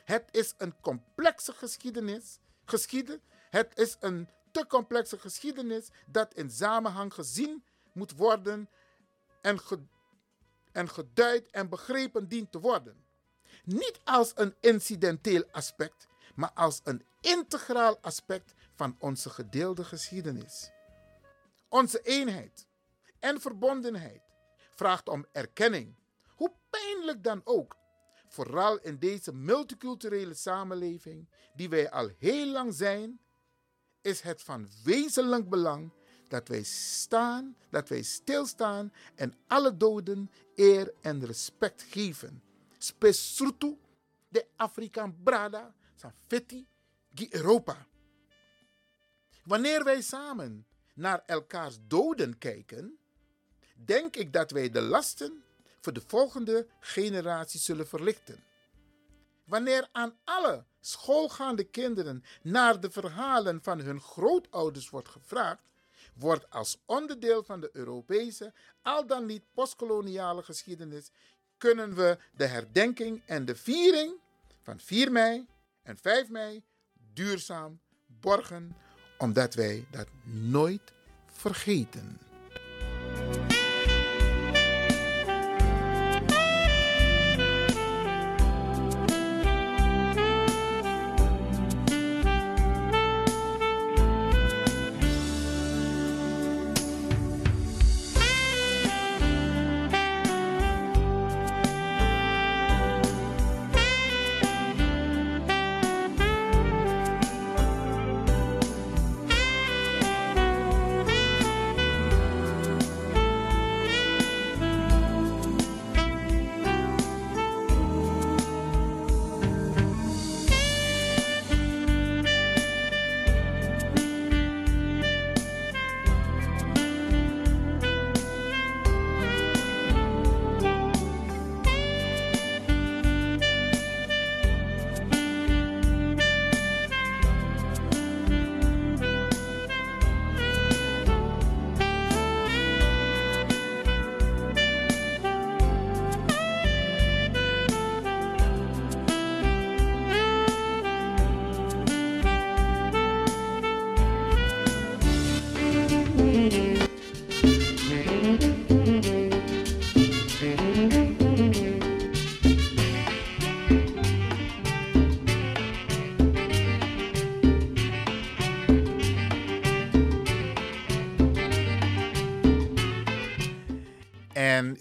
[0.04, 3.20] Het is een complexe geschiedenis, geschieden.
[3.50, 8.68] Het is een te complexe geschiedenis dat in samenhang gezien moet worden
[9.42, 9.60] en,
[10.72, 13.04] en geduid en begrepen dient te worden.
[13.64, 20.70] Niet als een incidenteel aspect, maar als een integraal aspect van onze gedeelde geschiedenis.
[21.68, 22.66] Onze eenheid
[23.18, 24.21] en verbondenheid
[24.82, 25.94] vraagt om erkenning,
[26.28, 27.76] hoe pijnlijk dan ook.
[28.28, 33.20] Vooral in deze multiculturele samenleving die wij al heel lang zijn,
[34.00, 35.92] is het van wezenlijk belang
[36.28, 42.42] dat wij staan, dat wij stilstaan en alle doden eer en respect geven.
[42.78, 43.78] Spesrutu
[44.28, 46.66] de Afrikaan Brada, Safeti,
[47.14, 47.86] Gi Europa.
[49.44, 52.96] Wanneer wij samen naar elkaars doden kijken,
[53.84, 55.42] denk ik dat wij de lasten
[55.80, 58.44] voor de volgende generatie zullen verlichten.
[59.44, 65.62] Wanneer aan alle schoolgaande kinderen naar de verhalen van hun grootouders wordt gevraagd,
[66.14, 71.10] wordt als onderdeel van de Europese, al dan niet postkoloniale geschiedenis,
[71.58, 74.14] kunnen we de herdenking en de viering
[74.62, 75.46] van 4 mei
[75.82, 76.62] en 5 mei
[77.12, 78.76] duurzaam borgen,
[79.18, 80.92] omdat wij dat nooit
[81.26, 82.31] vergeten.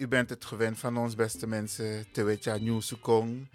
[0.02, 3.50] U bent het gewend van ons, beste mensen, Tewetja Nieuwsukong.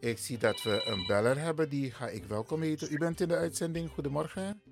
[0.00, 2.92] Ik zie dat we een beller hebben, die ga ik welkom heten.
[2.92, 4.62] U bent in de uitzending, goedemorgen.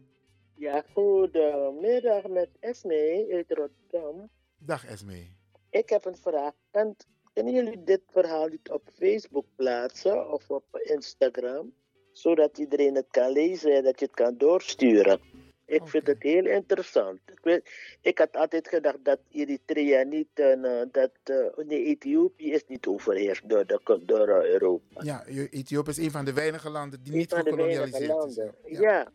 [0.54, 4.30] Ja, goedemiddag met Esme uit Rotterdam.
[4.58, 5.26] Dag Esme.
[5.70, 6.54] Ik heb een vraag.
[6.70, 6.96] En
[7.32, 11.72] kunnen jullie dit verhaal niet op Facebook plaatsen of op Instagram?
[12.12, 15.20] Zodat iedereen het kan lezen en dat je het kan doorsturen.
[15.70, 17.20] Ik vind het heel interessant.
[17.26, 22.64] Ik, weet, ik had altijd gedacht dat Eritrea niet, uh, dat uh, nee, Ethiopië is
[22.66, 25.00] niet overheerst door, de, door uh, Europa.
[25.02, 28.34] Ja, Ethiopië is een van de weinige landen die niet gekolonialiseerd is.
[28.34, 28.52] Ja.
[28.64, 29.12] ja.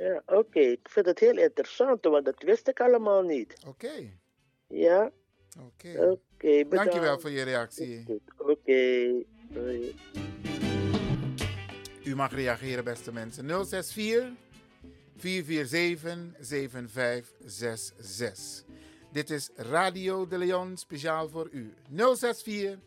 [0.00, 0.60] Ja, oké.
[0.60, 3.54] Ik vind het heel interessant, want dat wist ik allemaal niet.
[3.66, 4.12] Oké.
[4.66, 5.10] Ja?
[5.66, 6.18] Oké.
[6.34, 6.68] Oké.
[6.68, 8.20] Dankjewel voor je reactie.
[8.36, 8.80] Oké.
[12.04, 13.64] U mag reageren, beste mensen.
[13.66, 14.49] 064
[15.20, 18.64] 447 7566.
[19.12, 21.74] Dit is Radio de Leon speciaal voor u.
[21.94, 22.78] 064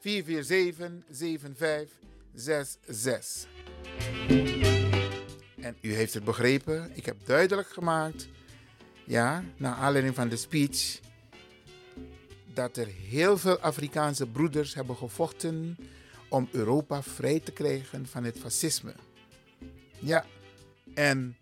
[0.00, 3.48] 447 7566.
[5.60, 6.90] En u heeft het begrepen.
[6.94, 8.28] Ik heb duidelijk gemaakt,
[9.04, 11.00] ja, naar aanleiding van de speech,
[12.54, 15.76] dat er heel veel Afrikaanse broeders hebben gevochten
[16.28, 18.94] om Europa vrij te krijgen van het fascisme.
[19.98, 20.24] Ja,
[20.94, 21.36] en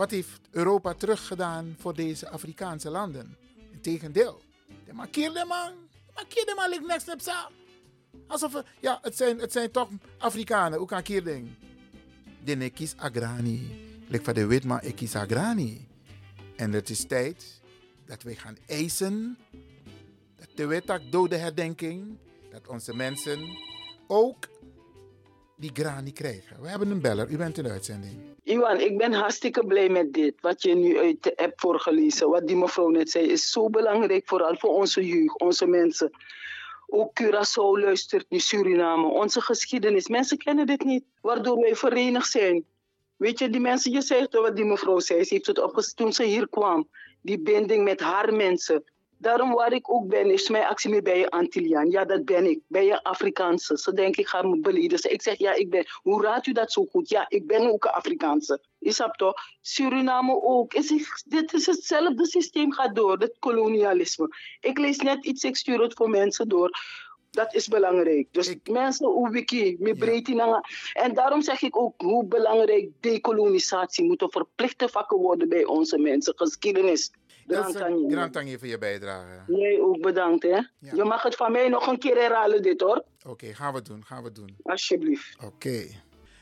[0.00, 3.36] wat heeft Europa teruggedaan voor deze Afrikaanse landen?
[3.72, 4.42] Integendeel,
[4.84, 5.72] de markeer de man,
[6.14, 7.50] markeer de man, ik niks sa.
[8.26, 9.88] Alsof, we- ja, het zijn, het zijn toch
[10.18, 11.48] Afrikanen, hoe kan ik ding?
[12.44, 13.60] De ne kies agrani,
[14.08, 15.88] lik van de wit, maar ik kies agrani.
[16.56, 17.60] En het is tijd
[18.06, 19.38] dat wij gaan eisen
[20.36, 22.18] dat de wet dode herdenking,
[22.50, 23.58] dat onze mensen
[24.06, 24.48] ook
[25.60, 26.62] die grani krijgen.
[26.62, 28.12] We hebben een beller, u bent in uitzending.
[28.42, 32.28] Iwan, ik ben hartstikke blij met dit, wat je nu uit de app voorgelezen.
[32.28, 36.10] Wat die mevrouw net zei, is zo belangrijk, vooral voor onze jeugd, onze mensen.
[36.86, 40.08] Ook Curaçao luistert nu Suriname, onze geschiedenis.
[40.08, 42.64] Mensen kennen dit niet, waardoor wij verenigd zijn.
[43.16, 46.24] Weet je, die mensen, je zegt wat die mevrouw zei, ze heeft het toen ze
[46.24, 46.88] hier kwam.
[47.22, 48.84] Die binding met haar mensen.
[49.20, 51.90] Daarom waar ik ook ben, is mijn actie meer bij je Antilliaan.
[51.90, 52.60] Ja, dat ben ik.
[52.66, 53.78] Bij je Afrikaanse.
[53.78, 55.12] Ze denken, ik ga me beledigen.
[55.12, 55.86] Ik zeg, ja, ik ben.
[56.02, 57.08] Hoe raadt u dat zo goed?
[57.08, 58.60] Ja, ik ben ook een Afrikaanse.
[58.78, 59.34] Is dat toch?
[59.60, 60.74] Suriname ook.
[60.74, 64.28] Is dit is hetzelfde systeem gaat door, het kolonialisme.
[64.60, 66.78] Ik lees net iets, ik stuur het voor mensen door.
[67.30, 68.28] Dat is belangrijk.
[68.30, 70.64] Dus mensen, hoe wiki, me breedte nanga.
[70.92, 75.98] En daarom zeg ik ook hoe belangrijk dekolonisatie moet een verplichte vakken worden bij onze
[75.98, 76.32] mensen.
[76.36, 77.10] Geschiedenis.
[78.08, 79.42] Grand dank je voor je bijdrage.
[79.46, 80.60] Jij ook bedankt, hè.
[80.96, 83.04] Je mag het van mij nog een keer herhalen, dit hoor.
[83.26, 84.56] Oké, gaan we doen, gaan we doen.
[84.62, 85.36] Alsjeblieft.
[85.44, 85.86] Oké.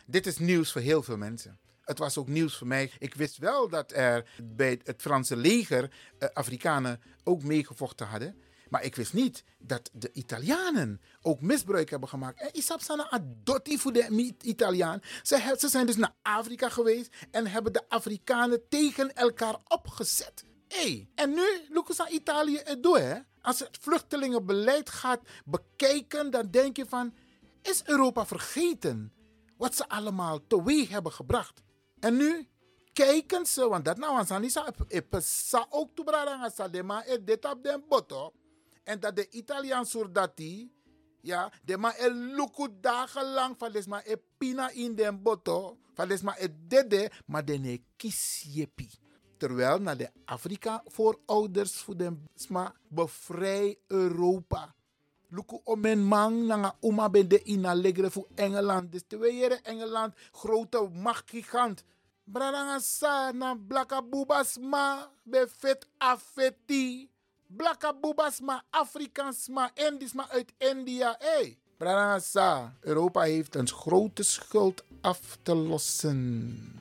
[0.07, 1.59] Dit is nieuws voor heel veel mensen.
[1.81, 2.91] Het was ook nieuws voor mij.
[2.99, 8.43] Ik wist wel dat er bij het Franse leger eh, Afrikanen ook meegevochten hadden.
[8.69, 12.41] Maar ik wist niet dat de Italianen ook misbruik hebben gemaakt.
[12.41, 15.01] En Isap sana adotti voor de Italiaan.
[15.23, 20.45] Ze zijn dus naar Afrika geweest en hebben de Afrikanen tegen elkaar opgezet.
[20.69, 23.19] Hey, en nu, Lucas aan Italië het doen, hè?
[23.43, 27.15] Als het vluchtelingenbeleid gaat bekijken, dan denk je van...
[27.63, 29.13] Is Europa vergeten
[29.57, 31.63] wat ze allemaal teweeg hebben gebracht?
[32.01, 32.49] En nu
[32.93, 34.73] kijken ze, want dat nou aan Isa,
[35.19, 38.33] sa ook to brada sa de ma e dit op den botto.
[38.85, 40.73] En dat de Italiaan soldati,
[41.21, 46.35] ja, de ma e luku dagenlang van e pina in den botto, van des ma
[46.39, 48.91] e dede, maar de ne kisjepi.
[49.39, 54.75] Terwijl naar de Afrika voorouders voor de sma bevrij Europa.
[55.31, 58.93] Luku omen man nanga uma bende in allegre voor Engeland.
[58.93, 61.85] Dus je Engeland grote machtgigant.
[62.81, 67.09] Sa na blaka bubas ma be vet afeti.
[67.47, 71.17] Blaka bubas ma Afrikaans ma Indisch ma uit India.
[71.19, 71.59] Hey.
[72.21, 72.75] Sa.
[72.81, 76.73] Europa heeft een grote schuld af te lossen.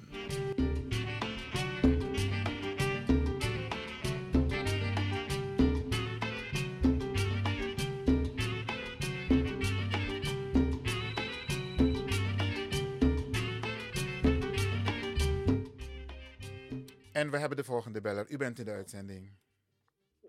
[17.19, 18.25] En we hebben de volgende beller.
[18.29, 19.23] U bent in de uitzending.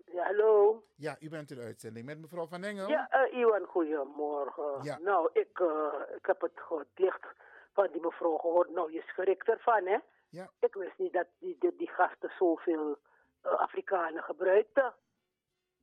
[0.05, 0.83] Ja, hallo.
[0.95, 2.87] Ja, u bent in de uitzending met mevrouw Van Engel.
[2.89, 4.83] Ja, eh, Iwan, goedemorgen.
[4.83, 4.97] Ja.
[4.99, 7.25] Nou, ik, eh, ik heb het gedicht
[7.73, 8.69] van die mevrouw gehoord.
[8.69, 9.97] Nou, je schrikt ervan, hè?
[10.29, 10.49] Ja.
[10.59, 12.97] Ik wist niet dat die, die, die gasten zoveel
[13.41, 14.93] eh, Afrikanen gebruikten.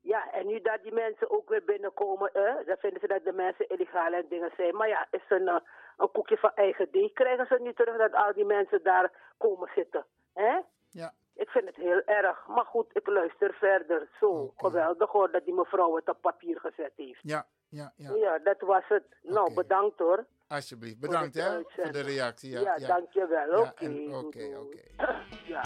[0.01, 3.33] Ja, en nu dat die mensen ook weer binnenkomen, eh, dan vinden ze dat de
[3.33, 4.77] mensen illegaal en dingen zijn.
[4.77, 5.49] Maar ja, is een,
[5.97, 7.13] een koekje van eigen deeg.
[7.13, 10.07] Krijgen ze niet terug dat al die mensen daar komen zitten?
[10.33, 10.61] Hè?
[10.97, 11.13] Ja.
[11.35, 12.47] Ik vind het heel erg.
[12.47, 14.09] Maar goed, ik luister verder.
[14.21, 17.21] Zo, geweldig hoor dat die mevrouw het op papier gezet heeft.
[17.23, 18.15] Ja, ja, ja.
[18.15, 19.05] Ja, dat was het.
[19.23, 20.27] Nou, bedankt hoor.
[20.49, 20.99] Alsjeblieft.
[21.01, 22.51] Bedankt Voor hè, voor de reactie.
[22.51, 23.51] Ja, Ja, dankjewel.
[23.63, 24.81] Ja, Oké, en- goed, Oké, oké.
[25.55, 25.63] Ja.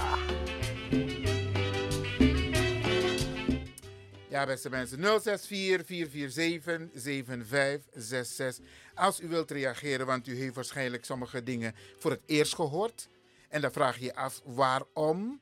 [4.28, 4.98] Ja, beste mensen.
[4.98, 8.64] 064 447 7566.
[8.94, 13.08] Als u wilt reageren, want u heeft waarschijnlijk sommige dingen voor het eerst gehoord.
[13.50, 15.40] En dan vraag je je af waarom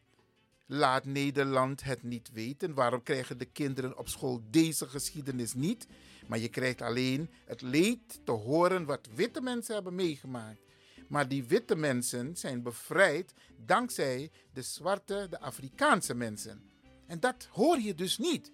[0.67, 2.75] laat Nederland het niet weten?
[2.75, 5.87] Waarom krijgen de kinderen op school deze geschiedenis niet?
[6.27, 10.61] Maar je krijgt alleen het leed te horen wat witte mensen hebben meegemaakt.
[11.09, 16.63] Maar die witte mensen zijn bevrijd dankzij de zwarte, de Afrikaanse mensen.
[17.07, 18.53] En dat hoor je dus niet.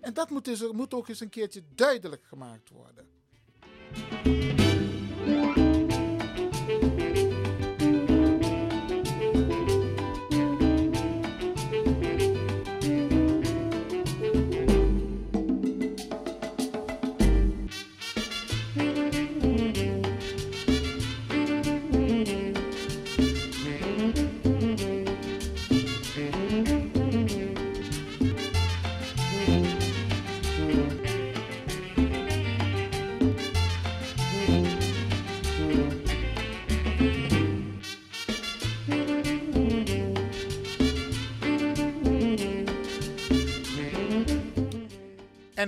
[0.00, 3.08] En dat moet, dus, moet ook eens een keertje duidelijk gemaakt worden.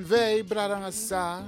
[0.03, 1.47] En wij, Bradangasa,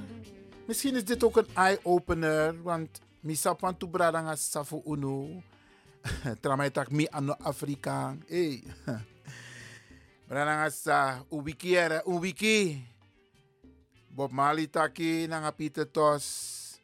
[0.67, 5.43] misschien is dit ook een eye-opener, want misapan tu Bradangasa voor UNO.
[6.41, 8.17] Tramai tak mi ano Afrika.
[8.27, 8.63] Hey.
[10.29, 12.87] Bradangasa, uwiki ere, uwiki.
[14.09, 15.55] Bob Marley taki, nanga
[15.93, 16.79] Tos.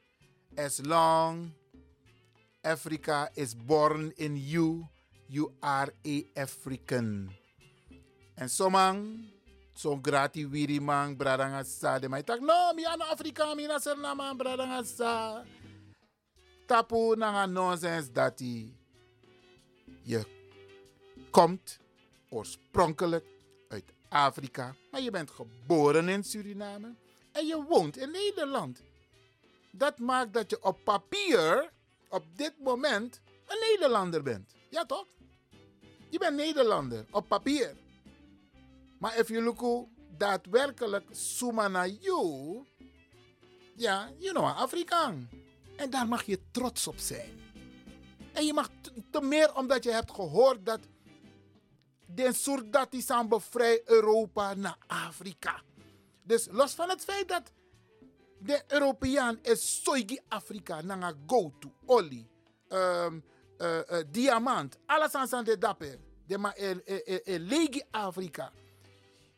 [0.56, 1.52] As long
[2.62, 4.88] Africa is born in you,
[5.28, 7.30] you are a African.
[8.34, 9.24] En somang,
[9.72, 13.96] zo'n grati wiri man bradanga sa de mai tak no mi Afrika mi na ser
[13.96, 14.38] man
[16.66, 18.10] tapu na nonsens
[20.02, 20.24] je
[21.30, 21.78] komt
[22.30, 23.24] oorspronkelijk
[23.68, 26.94] uit Afrika maar je bent geboren in Suriname
[27.32, 28.82] en je woont in Nederland.
[29.70, 31.70] Dat maakt dat je op papier
[32.08, 34.54] op dit moment een Nederlander bent.
[34.68, 35.06] Ja toch?
[36.08, 37.76] Je bent Nederlander op papier
[39.00, 42.64] maar if you look daadwerkelijk suma naar you,
[43.74, 45.28] ja, you know, Afrikaan.
[45.76, 47.40] En daar mag je trots op zijn.
[48.32, 48.68] En je mag
[49.10, 50.80] te meer omdat je hebt gehoord dat
[52.06, 55.62] de soort is aan bevrij Europa naar Afrika.
[56.22, 57.52] Dus los van het feit dat
[58.38, 62.30] de Europeaan is soigi Afrika naar go-to, olie,
[62.68, 63.24] um,
[63.58, 65.98] uh, uh, diamant, alles aan de dapper.
[66.26, 66.56] De maar
[67.24, 68.52] legi Afrika.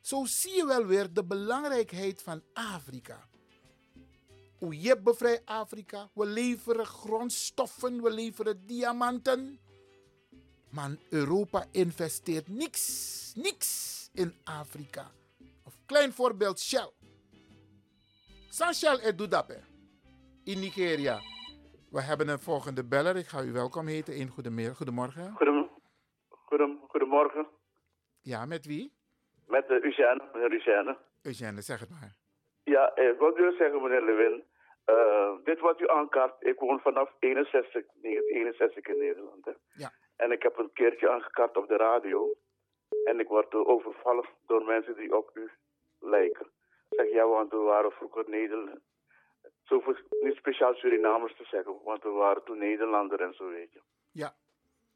[0.03, 3.29] Zo zie je wel weer de belangrijkheid van Afrika.
[4.59, 6.11] Hoe je bevrijdt Afrika.
[6.15, 9.61] We leveren grondstoffen, we leveren diamanten.
[10.71, 15.11] Maar Europa investeert niks, niks in Afrika.
[15.65, 16.91] Of klein voorbeeld Shell.
[18.49, 19.57] San Shell dat
[20.45, 21.21] in Nigeria.
[21.91, 23.17] We hebben een volgende beller.
[23.17, 24.21] Ik ga u welkom heten.
[24.21, 25.35] Een goedemorgen.
[26.89, 27.49] Goedemorgen.
[28.21, 29.01] Ja, met wie?
[29.55, 30.97] Met uh, Eugène, meneer Eugène.
[31.23, 32.13] Eugène, zeg het maar.
[32.65, 34.45] Ja, ik wil zeggen, meneer Lewin.
[34.87, 39.45] Uh, dit wat u aankaart, ik woon vanaf 61, 61 in Nederland.
[39.45, 39.53] Hè.
[39.75, 39.93] Ja.
[40.17, 42.35] En ik heb een keertje aangekaart op de radio.
[43.05, 45.51] En ik word overvallen door mensen die op u
[46.01, 46.47] lijken.
[46.91, 48.81] Zeg, ja, want we waren vroeger Nederland.
[49.63, 49.83] Zo
[50.21, 53.81] niet speciaal Surinamers te zeggen, want we waren toen Nederlander en zo, weet je.
[54.11, 54.35] Ja.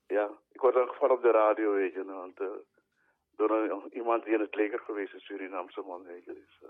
[0.07, 2.05] Ja, ik word aangevallen op de radio, weet je.
[2.05, 2.49] Want, uh,
[3.37, 6.33] door een, iemand die in het leger geweest is, Surinaamse man, weet je.
[6.33, 6.69] Dus, uh,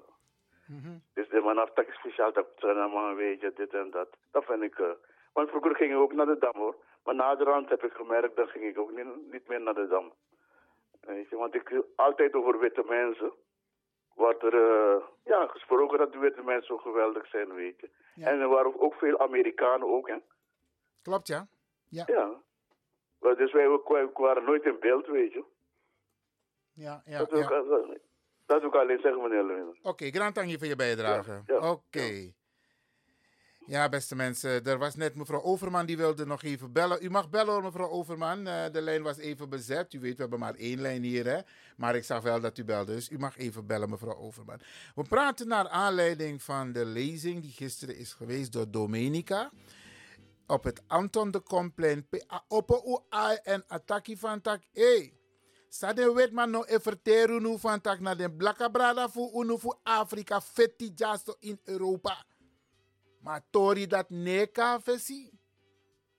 [0.67, 1.03] mm -hmm.
[1.15, 2.63] dus de man had speciaal dat
[2.93, 4.09] man, weet je, dit en dat.
[4.31, 4.79] Dat vind ik...
[4.79, 4.91] Uh,
[5.33, 6.77] want vroeger ging ik ook naar de Dam, hoor.
[7.05, 10.13] Maar naderhand heb ik gemerkt, dan ging ik ook niet, niet meer naar de Dam.
[11.01, 13.33] Weet je, want ik altijd over witte mensen
[14.15, 17.91] wordt er uh, ja, gesproken dat de witte mensen zo geweldig zijn, weet je.
[18.15, 18.27] Ja.
[18.27, 20.17] En er waren ook veel Amerikanen ook, hè.
[21.03, 21.47] Klopt, ja.
[21.89, 22.05] Ja.
[22.07, 22.31] ja.
[23.35, 25.45] Dus wij, wij waren nooit in beeld, weet je.
[26.77, 27.45] Ja, ja, dat, wil ja.
[27.45, 28.01] Ik,
[28.47, 29.69] dat wil ik alleen zeggen, meneer Lewin.
[29.69, 31.31] Oké, okay, grand dank je voor je bijdrage.
[31.31, 31.69] Ja, ja, Oké.
[31.69, 32.35] Okay.
[33.67, 37.05] Ja, beste mensen, er was net mevrouw Overman die wilde nog even bellen.
[37.05, 38.47] U mag bellen hoor, mevrouw Overman.
[38.47, 39.93] Uh, de lijn was even bezet.
[39.93, 41.41] U weet, we hebben maar één lijn hier, hè.
[41.77, 44.61] Maar ik zag wel dat u belde, dus u mag even bellen, mevrouw Overman.
[44.95, 49.51] We praten naar aanleiding van de lezing die gisteren is geweest door Domenica.
[50.47, 52.09] Op het Anton de Komplein.
[52.49, 52.71] Op
[53.11, 54.61] een en Ataki van Tak.
[54.73, 55.13] Hey,
[55.69, 59.77] Sade weet man no everteru nu van tak naar de blakka brada voor unu voor
[59.83, 62.25] Afrika fetti jasto in Europa.
[63.21, 64.81] Maar tori dat neka.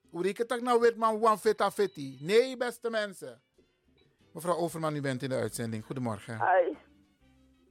[0.10, 2.18] Hoe ik het nou weet man wan feta fetti.
[2.22, 3.42] Nee beste mensen.
[4.34, 5.86] Mevrouw Overman, u bent in de uitzending.
[5.86, 6.36] Goedemorgen.
[6.40, 6.74] Hi.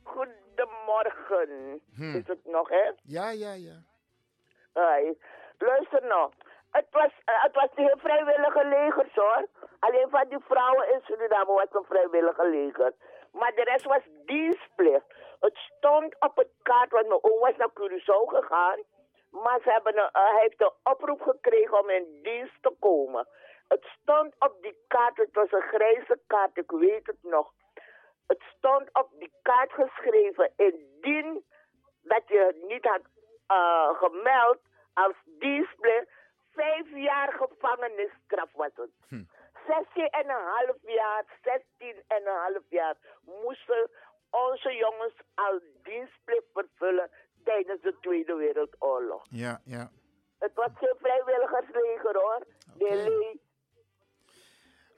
[0.03, 1.81] Goedemorgen.
[1.95, 2.17] Hm.
[2.17, 2.93] Is het nog hè?
[3.03, 3.85] Ja, ja, ja.
[4.75, 5.13] Hi.
[5.59, 6.33] Luister nou.
[6.77, 9.47] Het was, uh, het was de vrijwillige legers hoor.
[9.79, 12.93] Alleen van die vrouwen in Suriname was een vrijwillige leger.
[13.33, 15.05] Maar de rest was dienstplicht.
[15.41, 18.79] Het stond op het kaart, want mijn oom was naar Curaçao gegaan.
[19.31, 23.29] Maar ze hebben een, hij heeft een oproep gekregen om in dienst te komen.
[23.69, 27.53] Het stond op die kaart, het was een grijze kaart, ik weet het nog.
[28.27, 31.45] Het stond op die kaart geschreven, indien
[32.03, 33.03] dat je niet had
[33.49, 34.59] uh, gemeld
[34.95, 36.09] als dienstplicht,
[36.57, 38.91] vijf jaar gevangenisstraf was het.
[39.09, 39.25] Hm.
[39.67, 42.97] 16 en een half jaar, 16 en een half jaar
[43.43, 43.91] moesten
[44.31, 47.11] onze jongens al dienstplicht vervullen
[47.45, 49.23] tijdens de Tweede Wereldoorlog.
[49.31, 49.91] Ja, ja.
[50.39, 52.47] Het was geen vrijwilligersleger hoor.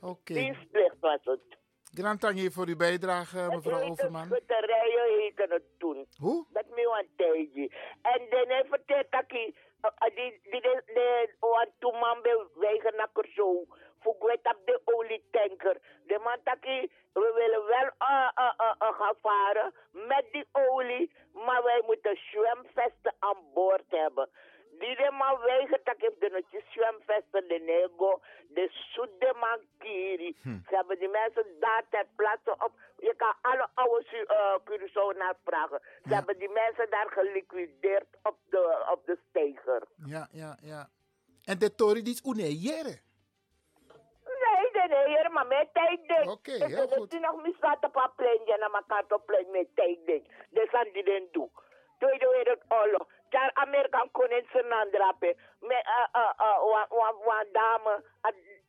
[0.01, 0.37] Okay.
[0.37, 1.57] Dienstplicht was het.
[1.95, 4.27] Grand voor uw bijdrage, mevrouw het Overman.
[4.27, 6.07] Schutterijen heette het toen.
[6.17, 6.47] Hoe?
[6.53, 7.73] Dat me een tijdje.
[8.03, 8.49] En dan
[8.87, 9.57] het dat ik,
[10.15, 13.65] die, die, die, want toen man bewegen naar zo.
[14.01, 15.77] Fugwet op de olietanker.
[16.07, 16.59] De man dat
[17.13, 22.17] we willen wel uh, uh, uh, uh, gaan varen met die olie, maar wij moeten
[22.31, 24.29] zwemvesten aan boord hebben.
[24.79, 30.37] Die de man weigert dat ik de notje zwemvesten, de nego, de soede man kiri.
[30.43, 30.59] Hm.
[30.69, 32.73] Ze hebben die mensen daar ter plaatse op.
[33.09, 35.09] Je kan alle oude uh, Curaçao
[35.45, 35.81] vragen.
[36.03, 36.15] Ze ja.
[36.15, 39.83] hebben die mensen daar geliquideerd op de, op de steiger.
[40.07, 40.89] Ja, ja, ja.
[41.45, 42.95] En de die is unejere.
[44.45, 46.01] Nee, nee, nee, maar met tijd.
[46.21, 47.13] Oké, okay, heel goed.
[47.13, 50.27] Ik nog misdaad op een plein, ja, naar elkaar op plein met tijd denk.
[50.51, 51.51] Dat zijn die den doen.
[51.99, 53.07] Tweede Wereldoorlog.
[53.29, 55.37] Daar Amerikaan kon in zijn andrape.
[55.61, 55.87] Met
[57.33, 58.05] een dame,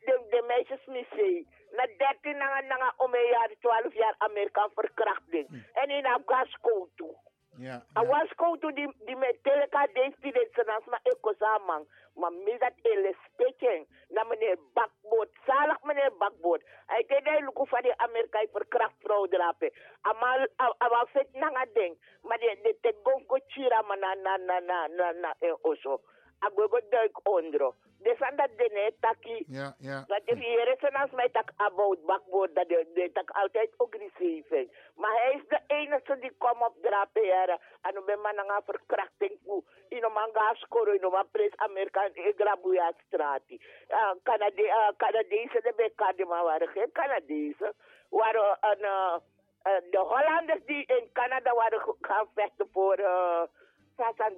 [0.05, 0.41] de, de
[0.87, 1.47] missie.
[1.71, 5.47] Na 13 na na om een jaar, 12 jaar Amerikaan verkrachting.
[5.47, 5.55] Hm.
[5.73, 7.15] En in Afghanistan toe.
[7.59, 7.83] Ja.
[7.97, 11.85] I was to the the teleka de students na ma ekosamang
[12.15, 17.65] maar mis dat ele speking na meneer Bakboot zalig meneer Bakboot hij deed hij luku
[17.67, 19.71] van de Amerika verkracht vrouw drapen
[20.01, 20.47] amal
[20.77, 25.11] awa fet nanga ding maar de de te gongo chira na na na na na
[25.11, 26.01] na e oso
[26.39, 27.75] agwego duik ondro.
[27.97, 29.43] Desan dat de ne taki.
[29.47, 30.03] Ja ja.
[30.07, 34.49] Dat de hier is als mij tak about bakboord dat de, tak altijd agressief
[34.95, 39.39] maar hij is de enige die komt op draperen en dan ben man een verkrachting
[39.45, 44.87] voor in een manga scoren in een pres Amerikaan in Grabuya strati uh, Canade uh,
[44.97, 47.73] Canadezen de bekade maar waren geen Canadezen.
[48.09, 49.15] Waren een uh,
[49.63, 53.41] uh, de Hollanders die in Canada waren gaan vechten voor uh,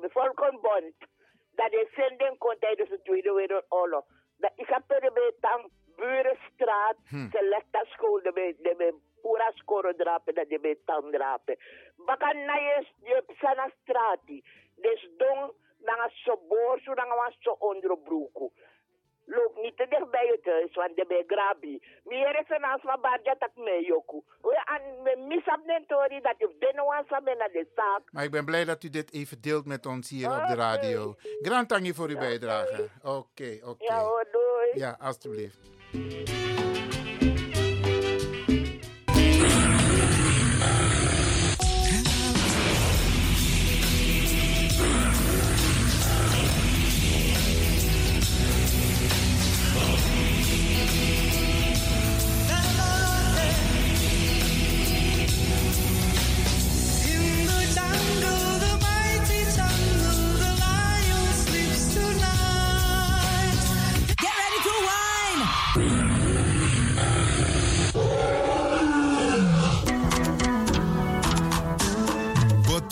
[0.10, 0.94] Volkenbond
[1.62, 4.06] dat de zending kon tijdens de Tweede Wereldoorlog.
[4.38, 7.30] Dat is een periode dan Burenstraat, hm.
[7.30, 11.58] Selecta School, de bij de pura scoren drapen, dat de bij tang drapen.
[11.96, 14.44] Bakan na je je sana strati,
[14.76, 16.12] dus don een
[17.40, 18.52] so onderbroek
[19.26, 21.82] loop niet te dicht bij het huis, want de bij grabi.
[22.04, 24.22] Meer is een aansma barja tak me yoku.
[24.42, 28.02] We aan me misap nentori dat je binnen wansa ben naar de zaak.
[28.12, 30.42] Maar ik ben blij dat u dit even deelt met ons hier okay.
[30.42, 31.16] op de radio.
[31.42, 32.90] Grand tangi voor uw bijdrage.
[33.02, 33.70] Oké, okay, oké.
[33.70, 33.88] Okay.
[33.88, 34.70] Ja hoor, doei.
[34.74, 35.60] Ja, alstublieft.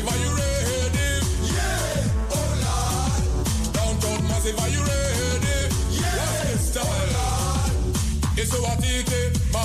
[0.00, 1.08] Massive, are you ready?
[1.52, 3.72] Yeah, oh Lord.
[3.74, 5.58] Downtown Massive, are you ready?
[5.92, 6.86] Yeah, What's the style?
[6.86, 8.40] Oh Lord.
[8.40, 9.20] Isuwatite,
[9.52, 9.60] My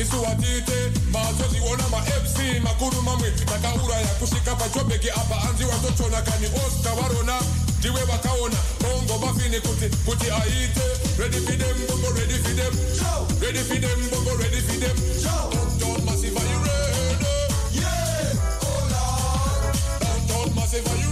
[0.00, 0.78] isuwatite,
[1.12, 7.40] mazoziona, ma FC, makuruma mwe, takaura ya kushika pachobeki apa anzi watochona kani Oscar warona,
[7.78, 10.80] ndiwe vakaona bongo bafini kuti kuti aite
[11.18, 12.72] ready for them bongo ready for them
[13.40, 14.96] ready for them bongo ready for them
[20.76, 21.05] They you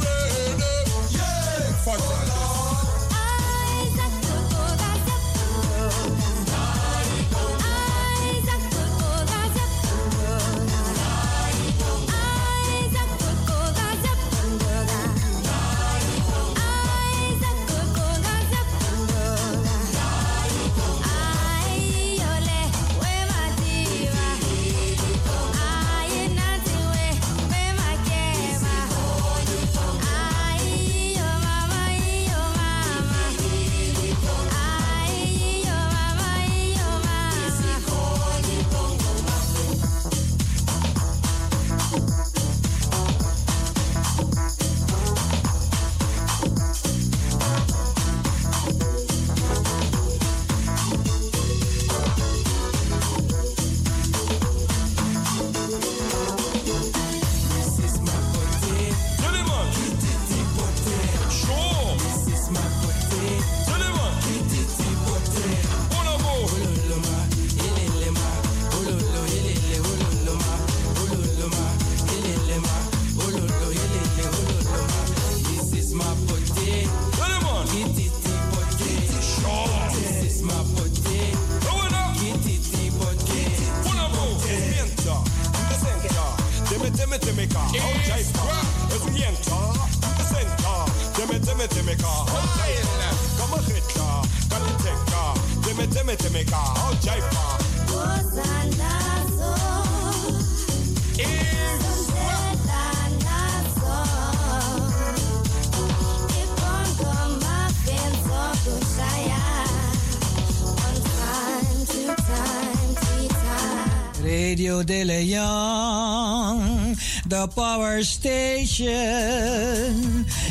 [117.45, 118.89] The power station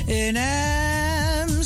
[0.08, 1.64] in Amsterdam.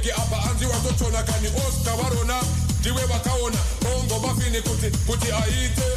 [0.00, 2.42] Pachobheki apa hanzi watotona kani oscar varona
[2.80, 5.89] ndiwe vakaona bongo mafini kuti kuti aite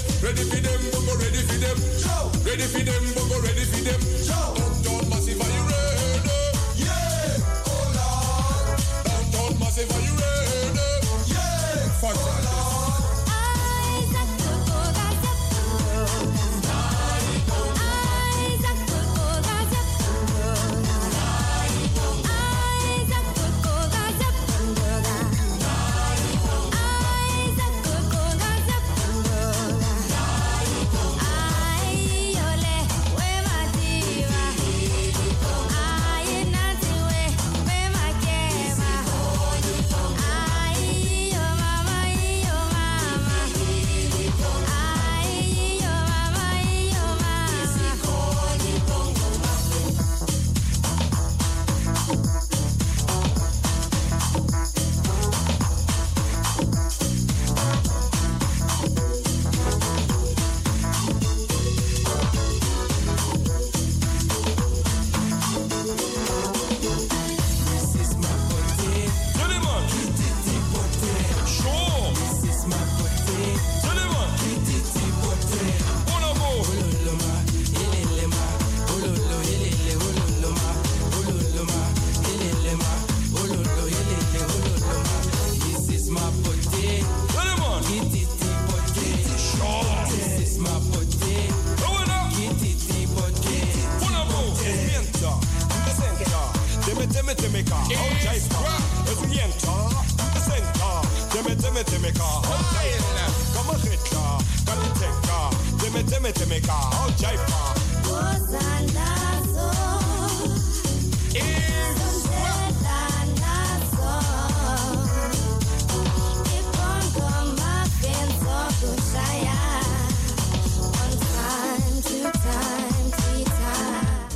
[101.84, 104.84] timmy car, come hit car, come
[105.24, 106.92] car, timmy timmy timmy car,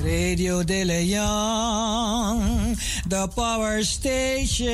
[0.03, 2.75] Radio de Leon,
[3.07, 4.67] the power station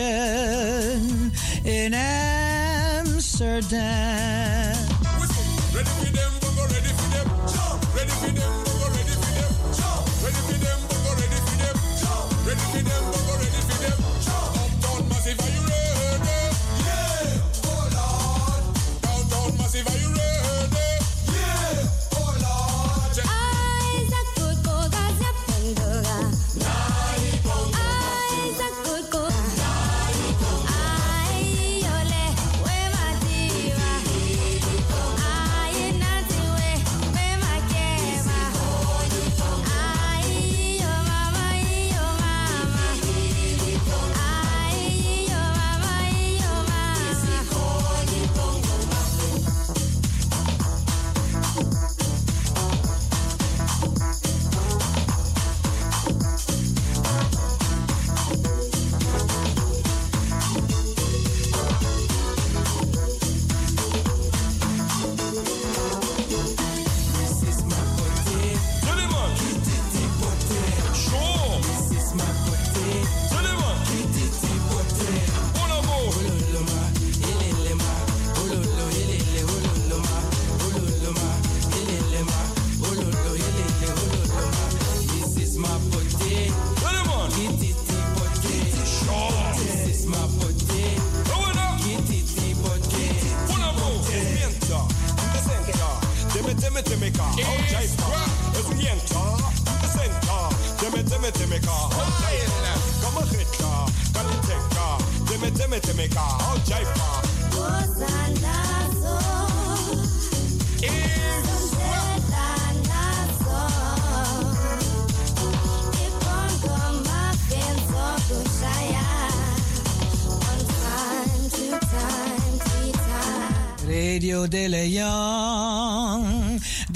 [1.66, 3.24] in Amsterdam.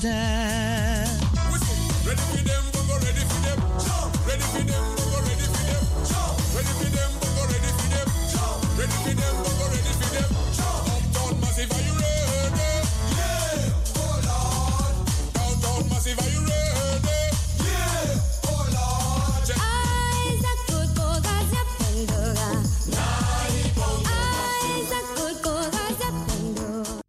[0.00, 0.75] down.